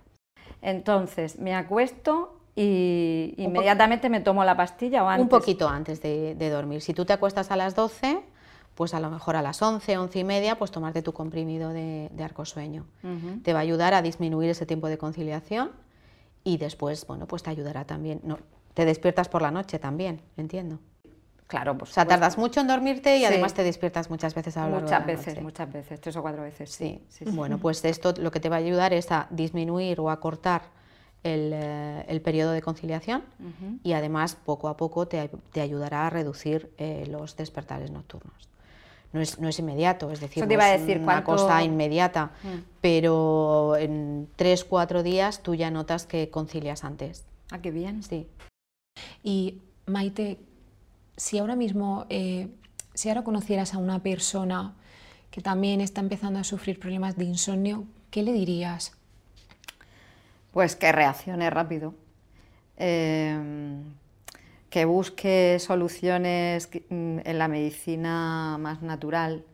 Entonces, 0.62 1.40
me 1.40 1.56
acuesto 1.56 2.40
y 2.56 3.36
inmediatamente 3.38 4.10
me 4.10 4.20
tomo 4.20 4.44
la 4.44 4.58
pastilla 4.58 5.04
o 5.04 5.08
antes. 5.08 5.24
Un 5.24 5.30
poquito 5.30 5.70
antes 5.70 6.02
de, 6.02 6.50
dormir. 6.50 6.82
Si 6.82 6.94
tú 6.94 7.06
te 7.06 7.14
acuestas 7.14 7.52
a 7.52 7.56
las 7.56 7.76
12, 7.76 8.22
pues 8.78 8.94
a 8.94 9.00
lo 9.00 9.10
mejor 9.10 9.36
a 9.36 9.42
las 9.42 9.60
11, 9.60 9.98
11 9.98 10.20
y 10.20 10.24
media, 10.24 10.60
pues 10.60 10.70
tomarte 10.70 11.02
tu 11.02 11.12
comprimido 11.12 11.74
de, 11.74 12.10
de 12.14 12.24
arcosueño. 12.24 12.86
Te 13.44 13.52
va 13.52 13.60
a 13.60 13.62
ayudar 13.64 13.96
a 13.96 14.04
disminuir 14.04 14.52
ese 14.52 14.68
tiempo 14.68 14.88
de 14.88 15.00
conciliación 15.00 15.72
y 16.44 16.58
después, 16.58 17.08
bueno, 17.08 17.26
pues 17.26 17.42
te 17.42 17.50
ayudará 17.50 17.86
también. 17.86 18.22
No, 18.24 18.38
te 18.76 18.86
despiertas 18.86 19.30
por 19.30 19.42
la 19.42 19.50
noche 19.50 19.80
también, 19.80 20.22
entiendo. 20.38 20.78
Claro, 21.48 21.76
pues. 21.76 21.90
O 21.90 21.94
sea, 21.96 22.06
tardas 22.06 22.38
mucho 22.38 22.60
en 22.60 22.68
dormirte 22.68 23.18
y 23.18 23.26
además 23.26 23.56
te 23.56 23.64
despiertas 23.64 24.12
muchas 24.12 24.36
veces 24.36 24.56
a 24.58 24.66
lo 24.68 24.74
largo 24.74 24.84
Muchas 24.86 25.06
veces, 25.08 25.42
muchas 25.42 25.74
veces, 25.74 26.00
tres 26.00 26.16
o 26.16 26.22
cuatro 26.22 26.44
veces. 26.44 26.70
Sí. 26.70 27.02
Bueno, 27.32 27.58
pues 27.58 27.84
esto 27.84 28.14
lo 28.20 28.30
que 28.30 28.40
te 28.40 28.48
va 28.48 28.58
a 28.58 28.60
ayudar 28.60 28.94
es 28.94 29.12
a 29.12 29.26
disminuir 29.32 30.00
o 30.00 30.12
acortar 30.12 30.62
cortar 30.62 30.78
el, 31.24 31.52
eh, 31.52 32.06
el 32.10 32.22
periodo 32.22 32.52
de 32.52 32.62
conciliación 32.62 33.24
y 33.82 33.94
además 33.94 34.36
poco 34.36 34.68
a 34.68 34.78
poco 34.78 35.08
te, 35.08 35.32
te 35.52 35.62
ayudará 35.62 36.06
a 36.06 36.10
reducir 36.12 36.72
eh, 36.78 37.08
los 37.10 37.36
despertares 37.36 37.90
nocturnos 37.90 38.48
no 39.18 39.24
es, 39.24 39.40
no 39.40 39.50
es 39.50 39.60
inmediato, 39.60 40.12
es 40.12 40.20
decir, 40.20 40.48
no 40.48 40.62
es 40.62 41.00
una 41.00 41.24
cosa 41.24 41.64
inmediata, 41.64 42.32
mm. 42.44 42.58
pero 42.82 43.76
en 43.78 44.30
tres, 44.36 44.64
cuatro 44.64 45.04
días 45.04 45.44
tú 45.44 45.56
ya 45.56 45.72
notas 45.72 46.06
que 46.06 46.30
concilias 46.30 46.84
antes. 46.84 47.26
Ah, 47.52 47.60
qué 47.60 47.72
bien. 47.72 48.04
Sí. 48.04 48.28
Y 49.24 49.60
Maite, 49.86 50.38
si 51.16 51.40
ahora 51.40 51.56
mismo, 51.56 52.06
eh, 52.10 52.48
si 52.94 53.10
ahora 53.10 53.24
conocieras 53.24 53.74
a 53.74 53.78
una 53.78 54.00
persona 54.00 54.76
que 55.32 55.42
también 55.42 55.82
está 55.82 56.02
empezando 56.02 56.40
a 56.40 56.44
sufrir 56.44 56.80
problemas 56.80 57.18
de 57.18 57.26
insomnio, 57.26 57.86
¿qué 58.12 58.24
le 58.24 58.34
dirías? 58.34 58.94
Pues 60.52 60.76
que 60.76 60.92
reaccione 60.92 61.50
rápido. 61.50 61.94
Eh, 62.78 63.38
que 64.70 64.86
busque 64.86 65.58
soluciones 65.60 66.70
mm, 66.90 67.20
en 67.24 67.38
la 67.38 67.48
medicina 67.48 68.58
más 68.60 68.82
natural, 68.82 69.46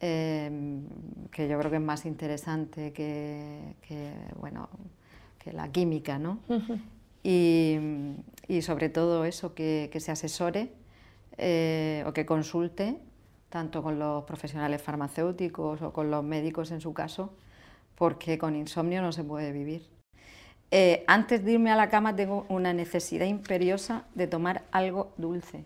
em, 0.00 0.84
que 1.30 1.48
yo 1.48 1.58
creo 1.58 1.70
que 1.70 1.76
es 1.78 1.82
más 1.82 2.04
interesante 2.04 2.92
que, 2.92 3.74
bueno, 4.38 4.68
que 5.38 5.52
la 5.52 5.70
química, 5.70 6.18
¿no? 6.18 6.40
y, 7.22 7.78
sobre 8.60 8.88
todo 8.88 9.24
eso, 9.24 9.54
que, 9.54 9.90
se 9.98 10.12
asesore 10.12 10.72
eh, 11.38 12.04
o 12.06 12.12
que 12.12 12.24
consulte 12.26 12.98
tanto 13.48 13.82
con 13.82 13.98
los 13.98 14.24
profesionales 14.24 14.82
farmacéuticos 14.82 15.80
o 15.82 15.92
con 15.92 16.10
los 16.10 16.22
médicos 16.22 16.70
en 16.72 16.80
su 16.80 16.92
caso, 16.92 17.32
porque 17.94 18.38
con 18.38 18.54
insomnio 18.54 19.00
no 19.00 19.12
se 19.12 19.24
puede 19.24 19.52
vivir. 19.52 19.95
Eh, 20.70 21.04
antes 21.06 21.44
de 21.44 21.52
irme 21.52 21.70
a 21.70 21.76
la 21.76 21.88
cama 21.88 22.16
tengo 22.16 22.44
una 22.48 22.72
necesidad 22.72 23.26
imperiosa 23.26 24.04
de 24.14 24.26
tomar 24.26 24.62
algo 24.72 25.12
dulce, 25.16 25.64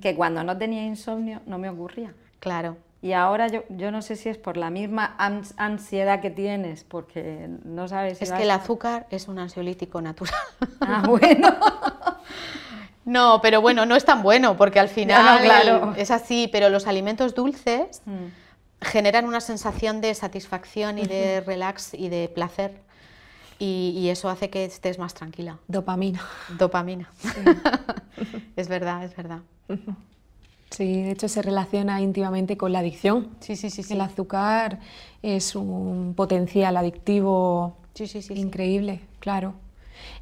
que 0.00 0.14
cuando 0.14 0.42
no 0.42 0.56
tenía 0.56 0.84
insomnio 0.84 1.40
no 1.46 1.58
me 1.58 1.68
ocurría. 1.68 2.14
Claro. 2.40 2.76
Y 3.02 3.14
ahora 3.14 3.48
yo, 3.48 3.64
yo 3.68 3.90
no 3.90 4.00
sé 4.00 4.14
si 4.14 4.28
es 4.28 4.38
por 4.38 4.56
la 4.56 4.70
misma 4.70 5.16
ansiedad 5.56 6.20
que 6.20 6.30
tienes, 6.30 6.84
porque 6.84 7.48
no 7.64 7.88
sabes 7.88 8.18
si 8.18 8.24
Es 8.24 8.32
que 8.32 8.44
el 8.44 8.50
azúcar 8.52 9.06
es 9.10 9.28
un 9.28 9.38
ansiolítico 9.38 10.00
natural. 10.00 10.34
Ah, 10.80 11.04
bueno. 11.06 11.54
no, 13.04 13.40
pero 13.40 13.60
bueno, 13.60 13.86
no 13.86 13.94
es 13.94 14.04
tan 14.04 14.22
bueno, 14.22 14.56
porque 14.56 14.80
al 14.80 14.88
final 14.88 15.40
claro. 15.42 15.94
es 15.96 16.10
así, 16.10 16.48
pero 16.50 16.68
los 16.70 16.86
alimentos 16.86 17.34
dulces 17.34 18.02
mm. 18.04 18.26
generan 18.80 19.26
una 19.26 19.40
sensación 19.40 20.00
de 20.00 20.12
satisfacción 20.14 20.98
y 20.98 21.06
de 21.06 21.40
relax 21.40 21.94
y 21.94 22.08
de 22.08 22.28
placer 22.28 22.80
y, 23.64 24.08
eso 24.08 24.28
hace 24.28 24.50
que 24.50 24.64
estés 24.64 24.98
más 24.98 25.14
tranquila. 25.14 25.58
Dopamina. 25.68 26.20
Dopamina. 26.58 27.08
es 28.56 28.68
verdad, 28.68 29.04
es 29.04 29.14
verdad. 29.16 29.40
Sí, 30.70 31.02
de 31.02 31.12
hecho 31.12 31.28
se 31.28 31.42
relaciona 31.42 32.00
íntimamente 32.00 32.56
con 32.56 32.72
la 32.72 32.80
adicción. 32.80 33.28
Sí, 33.40 33.54
sí, 33.54 33.70
sí. 33.70 33.84
El 33.92 34.00
azúcar 34.00 34.80
es 35.22 35.54
un 35.54 36.14
potencial 36.16 36.76
adictivo 36.76 37.76
sí, 37.94 38.08
sí, 38.08 38.22
sí, 38.22 38.34
increíble, 38.34 39.00
claro. 39.20 39.54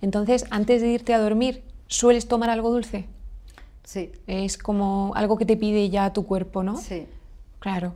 Entonces, 0.03 0.45
antes 0.51 0.83
de 0.83 0.89
irte 0.89 1.15
a 1.15 1.19
dormir, 1.19 1.63
¿sueles 1.87 2.29
tomar 2.29 2.51
algo 2.51 2.71
dulce? 2.71 3.07
Sí. 3.85 4.13
Es 4.27 4.59
como 4.59 5.13
algo 5.15 5.39
que 5.39 5.47
te 5.47 5.57
pide 5.57 5.89
ya 5.89 6.13
tu 6.13 6.27
cuerpo, 6.27 6.63
¿no? 6.63 6.77
Sí. 6.77 7.07
Claro. 7.59 7.95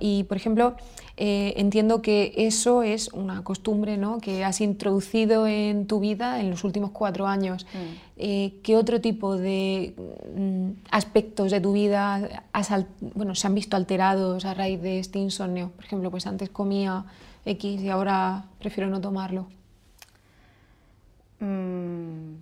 Y, 0.00 0.24
por 0.24 0.36
ejemplo, 0.36 0.76
eh, 1.16 1.54
entiendo 1.56 2.02
que 2.02 2.32
eso 2.36 2.82
es 2.82 3.08
una 3.12 3.44
costumbre 3.44 3.96
¿no? 3.96 4.18
que 4.20 4.44
has 4.44 4.60
introducido 4.60 5.46
en 5.46 5.86
tu 5.86 6.00
vida 6.00 6.40
en 6.40 6.50
los 6.50 6.64
últimos 6.64 6.90
cuatro 6.90 7.26
años. 7.26 7.66
Mm. 7.72 7.78
Eh, 8.16 8.54
¿Qué 8.62 8.76
otro 8.76 9.00
tipo 9.00 9.36
de 9.36 9.94
mm, 10.36 10.70
aspectos 10.90 11.52
de 11.52 11.60
tu 11.60 11.72
vida 11.72 12.44
bueno, 13.14 13.34
se 13.34 13.46
han 13.46 13.54
visto 13.54 13.76
alterados 13.76 14.44
a 14.44 14.54
raíz 14.54 14.82
de 14.82 14.98
este 14.98 15.20
insomnio? 15.20 15.70
Por 15.76 15.84
ejemplo, 15.84 16.10
pues 16.10 16.26
antes 16.26 16.50
comía 16.50 17.04
X 17.44 17.80
y 17.80 17.88
ahora 17.88 18.46
prefiero 18.58 18.90
no 18.90 19.00
tomarlo. 19.00 19.46
Mm, 21.38 22.34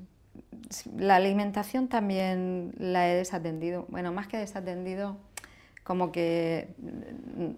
la 0.96 1.16
alimentación 1.16 1.88
también 1.88 2.72
la 2.78 3.10
he 3.10 3.14
desatendido. 3.14 3.84
Bueno, 3.90 4.12
más 4.12 4.28
que 4.28 4.38
desatendido 4.38 5.16
como 5.84 6.10
que 6.10 6.74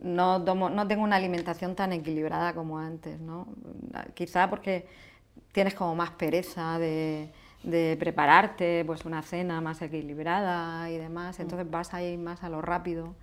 no, 0.03 0.41
no 0.41 0.89
tengo 0.89 1.05
una 1.05 1.17
alimentación 1.17 1.77
tan 1.77 1.93
equilibrada 1.93 2.53
como 2.55 2.79
antes, 2.79 3.21
¿no? 3.21 3.47
Quizá 4.15 4.51
porque 4.51 4.87
tienes 5.53 5.75
como 5.75 5.95
más 5.95 6.11
pereza 6.11 6.79
de, 6.79 7.31
prepararte 7.99 8.85
pues 8.85 9.05
una 9.05 9.23
cena 9.23 9.61
más 9.61 9.81
equilibrada 9.81 10.91
y 10.91 10.99
demás, 10.99 11.41
entonces 11.41 11.71
vas 11.71 11.95
a 11.95 12.03
ir 12.03 12.19
más 12.19 12.43
a 12.43 12.49
lo 12.49 12.61
rápido. 12.61 13.15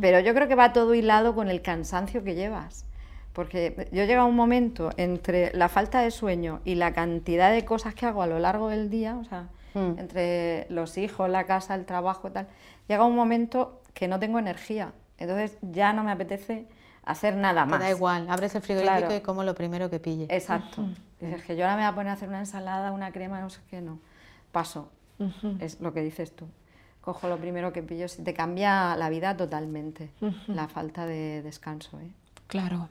Pero 0.00 0.20
yo 0.20 0.32
creo 0.34 0.48
que 0.48 0.54
va 0.54 0.72
todo 0.72 0.94
hilado 0.94 1.34
con 1.34 1.48
el 1.48 1.60
cansancio 1.60 2.22
que 2.24 2.34
llevas. 2.34 2.86
Porque 3.32 3.88
yo 3.92 4.04
llego 4.04 4.22
a 4.22 4.24
un 4.24 4.34
momento 4.34 4.90
entre 4.96 5.52
la 5.54 5.68
falta 5.68 6.00
de 6.00 6.10
sueño 6.10 6.60
y 6.64 6.74
la 6.74 6.92
cantidad 6.92 7.52
de 7.52 7.64
cosas 7.64 7.94
que 7.94 8.06
hago 8.06 8.22
a 8.22 8.26
lo 8.26 8.38
largo 8.38 8.68
del 8.68 8.90
día, 8.90 9.16
o 9.16 9.24
sea, 9.24 9.48
mm. 9.74 9.98
entre 9.98 10.66
los 10.68 10.98
hijos, 10.98 11.28
la 11.30 11.44
casa, 11.44 11.74
el 11.74 11.84
trabajo 11.84 12.28
y 12.28 12.30
tal, 12.32 12.48
llega 12.88 13.04
un 13.04 13.14
momento 13.14 13.79
que 13.94 14.08
no 14.08 14.18
tengo 14.18 14.38
energía. 14.38 14.92
Entonces 15.18 15.58
ya 15.62 15.92
no 15.92 16.02
me 16.04 16.12
apetece 16.12 16.66
hacer 17.04 17.36
nada 17.36 17.66
más. 17.66 17.80
da 17.80 17.90
igual, 17.90 18.26
abres 18.28 18.54
el 18.54 18.62
frigorífico 18.62 19.14
y 19.14 19.20
como 19.20 19.44
lo 19.44 19.54
primero 19.54 19.90
que 19.90 20.00
pille. 20.00 20.26
Exacto. 20.30 20.86
Es 21.20 21.42
que 21.44 21.56
yo 21.56 21.64
ahora 21.64 21.76
me 21.76 21.82
voy 21.82 21.90
a 21.90 21.94
poner 21.94 22.10
a 22.10 22.12
hacer 22.14 22.28
una 22.28 22.38
ensalada, 22.38 22.92
una 22.92 23.12
crema, 23.12 23.40
no 23.40 23.50
sé 23.50 23.60
qué, 23.68 23.80
no. 23.80 23.98
Paso. 24.52 24.90
Es 25.58 25.80
lo 25.80 25.92
que 25.92 26.02
dices 26.02 26.34
tú. 26.34 26.46
Cojo 27.02 27.28
lo 27.28 27.38
primero 27.38 27.72
que 27.72 27.82
pillo. 27.82 28.06
Te 28.08 28.34
cambia 28.34 28.96
la 28.96 29.10
vida 29.10 29.36
totalmente, 29.36 30.10
la 30.46 30.68
falta 30.68 31.06
de 31.06 31.42
descanso. 31.42 32.00
¿eh? 32.00 32.10
Claro, 32.46 32.88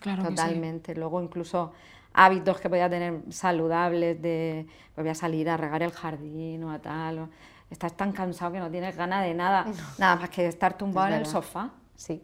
claro. 0.00 0.22
Totalmente. 0.24 0.94
Luego 0.94 1.20
incluso 1.22 1.72
hábitos 2.14 2.60
que 2.60 2.68
podía 2.68 2.88
tener 2.88 3.20
saludables 3.30 4.20
de 4.20 4.66
pues 4.94 5.04
voy 5.04 5.10
a 5.10 5.14
salir 5.14 5.48
a 5.48 5.56
regar 5.56 5.82
el 5.82 5.92
jardín 5.92 6.64
o 6.64 6.70
a 6.70 6.78
tal 6.78 7.28
estás 7.72 7.94
tan 7.94 8.12
cansado 8.12 8.52
que 8.52 8.60
no 8.60 8.70
tienes 8.70 8.96
ganas 8.96 9.24
de 9.24 9.34
nada, 9.34 9.66
nada 9.98 10.16
más 10.16 10.30
que 10.30 10.46
estar 10.46 10.76
tumbado 10.76 11.08
en 11.08 11.14
el 11.14 11.26
sofá. 11.26 11.70
Sí. 11.96 12.22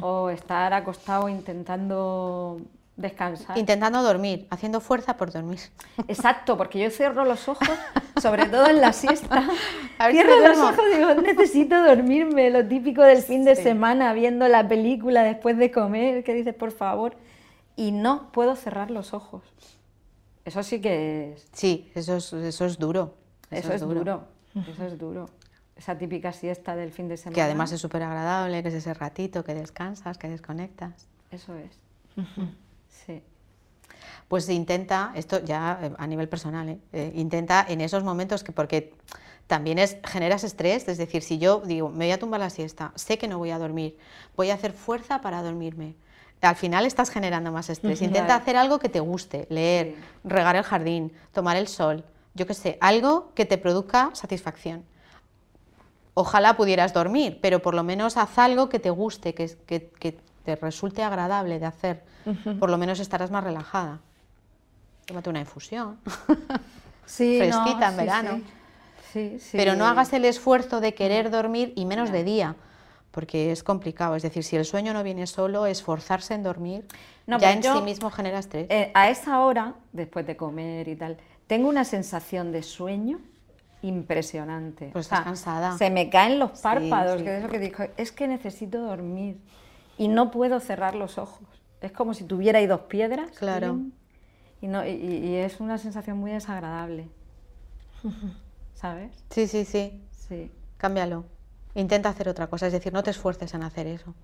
O 0.00 0.30
estar 0.30 0.72
acostado 0.72 1.28
intentando 1.28 2.60
descansar. 2.94 3.58
Intentando 3.58 4.00
dormir, 4.00 4.46
haciendo 4.48 4.80
fuerza 4.80 5.16
por 5.16 5.32
dormir. 5.32 5.58
Exacto, 6.06 6.56
porque 6.56 6.78
yo 6.78 6.90
cierro 6.90 7.24
los 7.24 7.48
ojos, 7.48 7.68
sobre 8.22 8.46
todo 8.46 8.68
en 8.68 8.80
la 8.80 8.92
siesta. 8.92 9.48
A 9.98 10.06
ver 10.06 10.16
si 10.16 10.22
cierro 10.22 10.48
los 10.48 10.58
ojos 10.58 10.84
y 10.92 10.96
digo, 10.96 11.14
necesito 11.14 11.82
dormirme, 11.82 12.50
lo 12.50 12.64
típico 12.66 13.02
del 13.02 13.22
fin 13.22 13.44
de 13.44 13.56
semana, 13.56 14.12
viendo 14.12 14.46
la 14.46 14.66
película 14.66 15.24
después 15.24 15.58
de 15.58 15.72
comer, 15.72 16.22
que 16.22 16.32
dices, 16.32 16.54
por 16.54 16.70
favor. 16.70 17.16
Y 17.76 17.92
no 17.92 18.32
puedo 18.32 18.56
cerrar 18.56 18.90
los 18.90 19.12
ojos. 19.14 19.42
Eso 20.44 20.62
sí 20.62 20.80
que 20.80 21.32
es, 21.32 21.48
Sí, 21.52 21.90
eso 21.94 22.16
es, 22.16 22.32
eso 22.32 22.64
es 22.64 22.78
duro. 22.78 23.14
eso 23.50 23.72
es 23.72 23.80
duro. 23.82 24.24
Eso 24.66 24.84
es 24.86 24.98
duro. 24.98 25.28
Esa 25.76 25.98
típica 25.98 26.32
siesta 26.32 26.74
del 26.74 26.90
fin 26.90 27.08
de 27.08 27.18
semana. 27.18 27.34
Que 27.34 27.42
además 27.42 27.70
es 27.72 27.80
súper 27.80 28.02
agradable, 28.02 28.62
que 28.62 28.68
es 28.68 28.74
ese 28.74 28.94
ratito 28.94 29.44
que 29.44 29.54
descansas, 29.54 30.16
que 30.16 30.28
desconectas. 30.28 31.08
Eso 31.30 31.54
es. 31.56 31.78
Sí. 32.88 33.22
Pues 34.28 34.48
intenta, 34.48 35.12
esto 35.14 35.44
ya 35.44 35.78
eh, 35.82 35.92
a 35.98 36.06
nivel 36.06 36.28
personal, 36.28 36.68
¿eh? 36.68 36.78
Eh, 36.92 37.12
intenta 37.14 37.64
en 37.68 37.80
esos 37.80 38.02
momentos 38.02 38.42
que, 38.42 38.52
porque 38.52 38.94
también 39.46 39.78
es, 39.78 39.98
generas 40.04 40.42
estrés, 40.44 40.88
es 40.88 40.98
decir, 40.98 41.22
si 41.22 41.38
yo 41.38 41.60
digo, 41.64 41.90
me 41.90 42.06
voy 42.06 42.12
a 42.12 42.18
tumbar 42.18 42.40
la 42.40 42.50
siesta, 42.50 42.92
sé 42.96 43.18
que 43.18 43.28
no 43.28 43.38
voy 43.38 43.50
a 43.50 43.58
dormir, 43.58 43.96
voy 44.36 44.50
a 44.50 44.54
hacer 44.54 44.72
fuerza 44.72 45.20
para 45.20 45.42
dormirme. 45.42 45.94
Al 46.42 46.56
final 46.56 46.84
estás 46.86 47.10
generando 47.10 47.50
más 47.50 47.70
estrés. 47.70 48.02
Intenta 48.02 48.26
Claro. 48.26 48.42
hacer 48.42 48.56
algo 48.56 48.78
que 48.78 48.88
te 48.88 49.00
guste, 49.00 49.46
leer, 49.50 49.94
Sí. 49.96 50.02
regar 50.24 50.54
el 50.56 50.62
jardín, 50.62 51.12
tomar 51.32 51.56
el 51.56 51.66
sol, 51.66 52.04
yo 52.34 52.46
qué 52.46 52.54
sé, 52.54 52.78
algo 52.80 53.32
que 53.34 53.46
te 53.46 53.58
produzca 53.58 54.10
satisfacción. 54.12 54.84
Ojalá 56.14 56.56
pudieras 56.56 56.92
dormir, 56.94 57.38
pero 57.42 57.60
por 57.60 57.74
lo 57.74 57.82
menos 57.82 58.16
haz 58.16 58.38
algo 58.38 58.68
que 58.68 58.78
te 58.78 58.90
guste, 58.90 59.34
que, 59.34 59.48
que- 59.66 59.90
que 59.98 60.18
te 60.44 60.56
resulte 60.56 61.02
agradable 61.02 61.58
de 61.58 61.66
hacer. 61.66 62.04
Por 62.58 62.70
lo 62.70 62.78
menos 62.78 62.98
estarás 63.00 63.30
más 63.30 63.42
relajada. 63.44 64.00
Tómate 65.06 65.30
una 65.30 65.40
infusión. 65.40 65.98
Sí, 67.08 67.38
Fresquita 67.38 67.90
en 67.90 67.96
verano. 67.96 68.30
Sí, 69.12 69.36
sí. 69.38 69.38
sí. 69.38 69.56
Pero 69.56 69.76
no 69.76 69.86
hagas 69.86 70.12
el 70.12 70.24
esfuerzo 70.24 70.80
de 70.80 70.92
querer 70.92 71.30
dormir 71.30 71.72
y 71.76 71.84
menos 71.84 72.10
de 72.10 72.24
día, 72.24 72.56
porque 73.16 73.50
es 73.50 73.62
complicado. 73.62 74.14
Es 74.14 74.22
decir, 74.22 74.44
si 74.44 74.56
el 74.56 74.66
sueño 74.66 74.92
no 74.92 75.02
viene 75.02 75.26
solo, 75.26 75.64
esforzarse 75.64 76.34
en 76.34 76.42
dormir 76.42 76.84
No, 77.26 77.38
ya 77.38 77.48
pero 77.48 77.52
en 77.56 77.62
yo- 77.62 77.76
sí 77.78 77.82
mismo 77.82 78.10
genera 78.10 78.38
estrés. 78.40 78.66
Eh, 78.68 78.90
a 78.92 79.08
esa 79.08 79.40
hora, 79.40 79.72
después 79.94 80.26
de 80.26 80.36
comer 80.36 80.86
y 80.86 80.96
tal, 80.96 81.16
tengo 81.46 81.70
una 81.70 81.86
sensación 81.86 82.52
de 82.52 82.62
sueño 82.62 83.18
impresionante. 83.80 84.90
Pues 84.92 85.06
estás 85.06 85.22
cansada. 85.22 85.78
Se 85.78 85.88
me 85.88 86.10
caen 86.10 86.38
los 86.38 86.60
párpados, 86.60 87.20
sí. 87.20 87.24
que 87.24 87.36
es 87.38 87.42
lo 87.42 87.48
que 87.48 87.58
dijo, 87.58 87.84
es 87.96 88.12
que 88.12 88.28
necesito 88.28 88.82
dormir 88.82 89.38
y 89.96 90.08
no 90.08 90.30
puedo 90.30 90.60
cerrar 90.60 90.94
los 90.94 91.16
ojos. 91.16 91.48
Es 91.80 91.92
como 91.92 92.12
si 92.12 92.24
tuviera 92.24 92.58
ahí 92.58 92.66
dos 92.66 92.82
piedras. 92.82 93.30
Claro. 93.38 93.78
Y, 94.60 94.66
no, 94.66 94.84
y, 94.86 94.90
y 94.90 95.36
es 95.36 95.58
una 95.58 95.78
sensación 95.78 96.18
muy 96.18 96.32
desagradable. 96.32 97.08
¿Sabes? 98.74 99.10
Sí, 99.30 99.46
sí, 99.46 99.64
sí. 99.64 100.02
Sí. 100.28 100.50
Cámbialo. 100.76 101.24
Intenta 101.76 102.08
hacer 102.08 102.28
otra 102.28 102.46
cosa, 102.48 102.66
es 102.66 102.72
decir, 102.72 102.92
no 102.92 103.02
te 103.02 103.10
esfuerces 103.10 103.52
en 103.54 103.62
hacer 103.62 103.86
eso. 103.86 104.14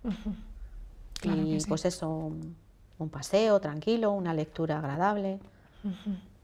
Claro 1.20 1.40
y 1.42 1.60
sí. 1.60 1.66
pues 1.68 1.84
eso, 1.84 2.08
un, 2.08 2.56
un 2.98 3.08
paseo 3.08 3.60
tranquilo, 3.60 4.10
una 4.12 4.34
lectura 4.34 4.78
agradable. 4.78 5.38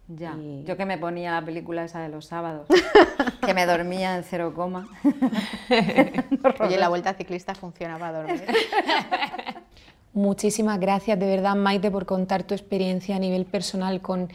Ya. 0.07 0.35
Y- 0.37 0.65
Yo 0.67 0.77
que 0.77 0.85
me 0.87 0.99
ponía 0.99 1.33
la 1.33 1.45
película 1.45 1.85
esa 1.85 2.01
de 2.01 2.09
los 2.11 2.27
sábados, 2.27 2.67
que 3.45 3.55
me 3.55 3.67
dormía 3.67 4.17
en 4.17 4.23
cero 4.25 4.53
coma. 4.55 4.87
Oye, 6.61 6.77
la 6.79 6.89
vuelta 6.89 7.15
ciclista 7.15 7.55
funciona 7.55 7.99
para 7.99 8.23
dormir. 8.23 8.45
Muchísimas 10.15 10.81
gracias 10.81 11.19
de 11.19 11.27
verdad, 11.27 11.55
Maite, 11.55 11.91
por 11.91 12.05
contar 12.07 12.43
tu 12.43 12.55
experiencia 12.55 13.17
a 13.17 13.19
nivel 13.19 13.45
personal 13.45 14.01
con, 14.01 14.29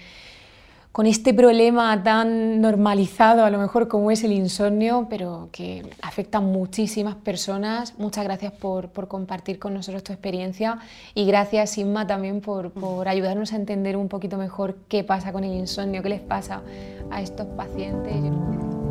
con 0.93 1.08
este 1.08 1.34
problema 1.34 2.03
tan 2.03 2.62
normalizado, 2.62 3.43
a 3.43 3.49
lo 3.49 3.58
mejor 3.58 3.88
como 3.88 4.12
es 4.12 4.23
el 4.23 4.32
insomnio, 4.32 5.08
pero 5.10 5.49
que 5.51 5.84
afecta 6.03 6.38
a 6.38 6.41
muchísimas 6.41 7.15
personas. 7.15 7.97
Muchas 7.97 8.23
gracias 8.23 8.53
por, 8.53 8.89
por 8.89 9.08
compartir 9.08 9.58
con 9.58 9.73
nosotros 9.73 10.03
tu 10.03 10.13
experiencia 10.13 10.77
y 11.15 11.25
gracias, 11.25 11.79
Inma, 11.79 12.06
también 12.06 12.41
por, 12.41 12.69
por 12.69 13.08
ayudarnos 13.08 13.53
a 13.53 13.56
entender 13.56 13.97
un 13.97 14.08
poquito 14.08 14.38
mejor 14.38 14.77
qué 14.88 15.03
pasa 15.03 15.34
con 15.34 15.43
el 15.43 15.53
insomnio, 15.53 16.03
qué 16.03 16.10
les 16.10 16.21
pasa 16.21 16.62
a 17.10 17.23
estos 17.23 17.47
pacientes. 17.47 18.82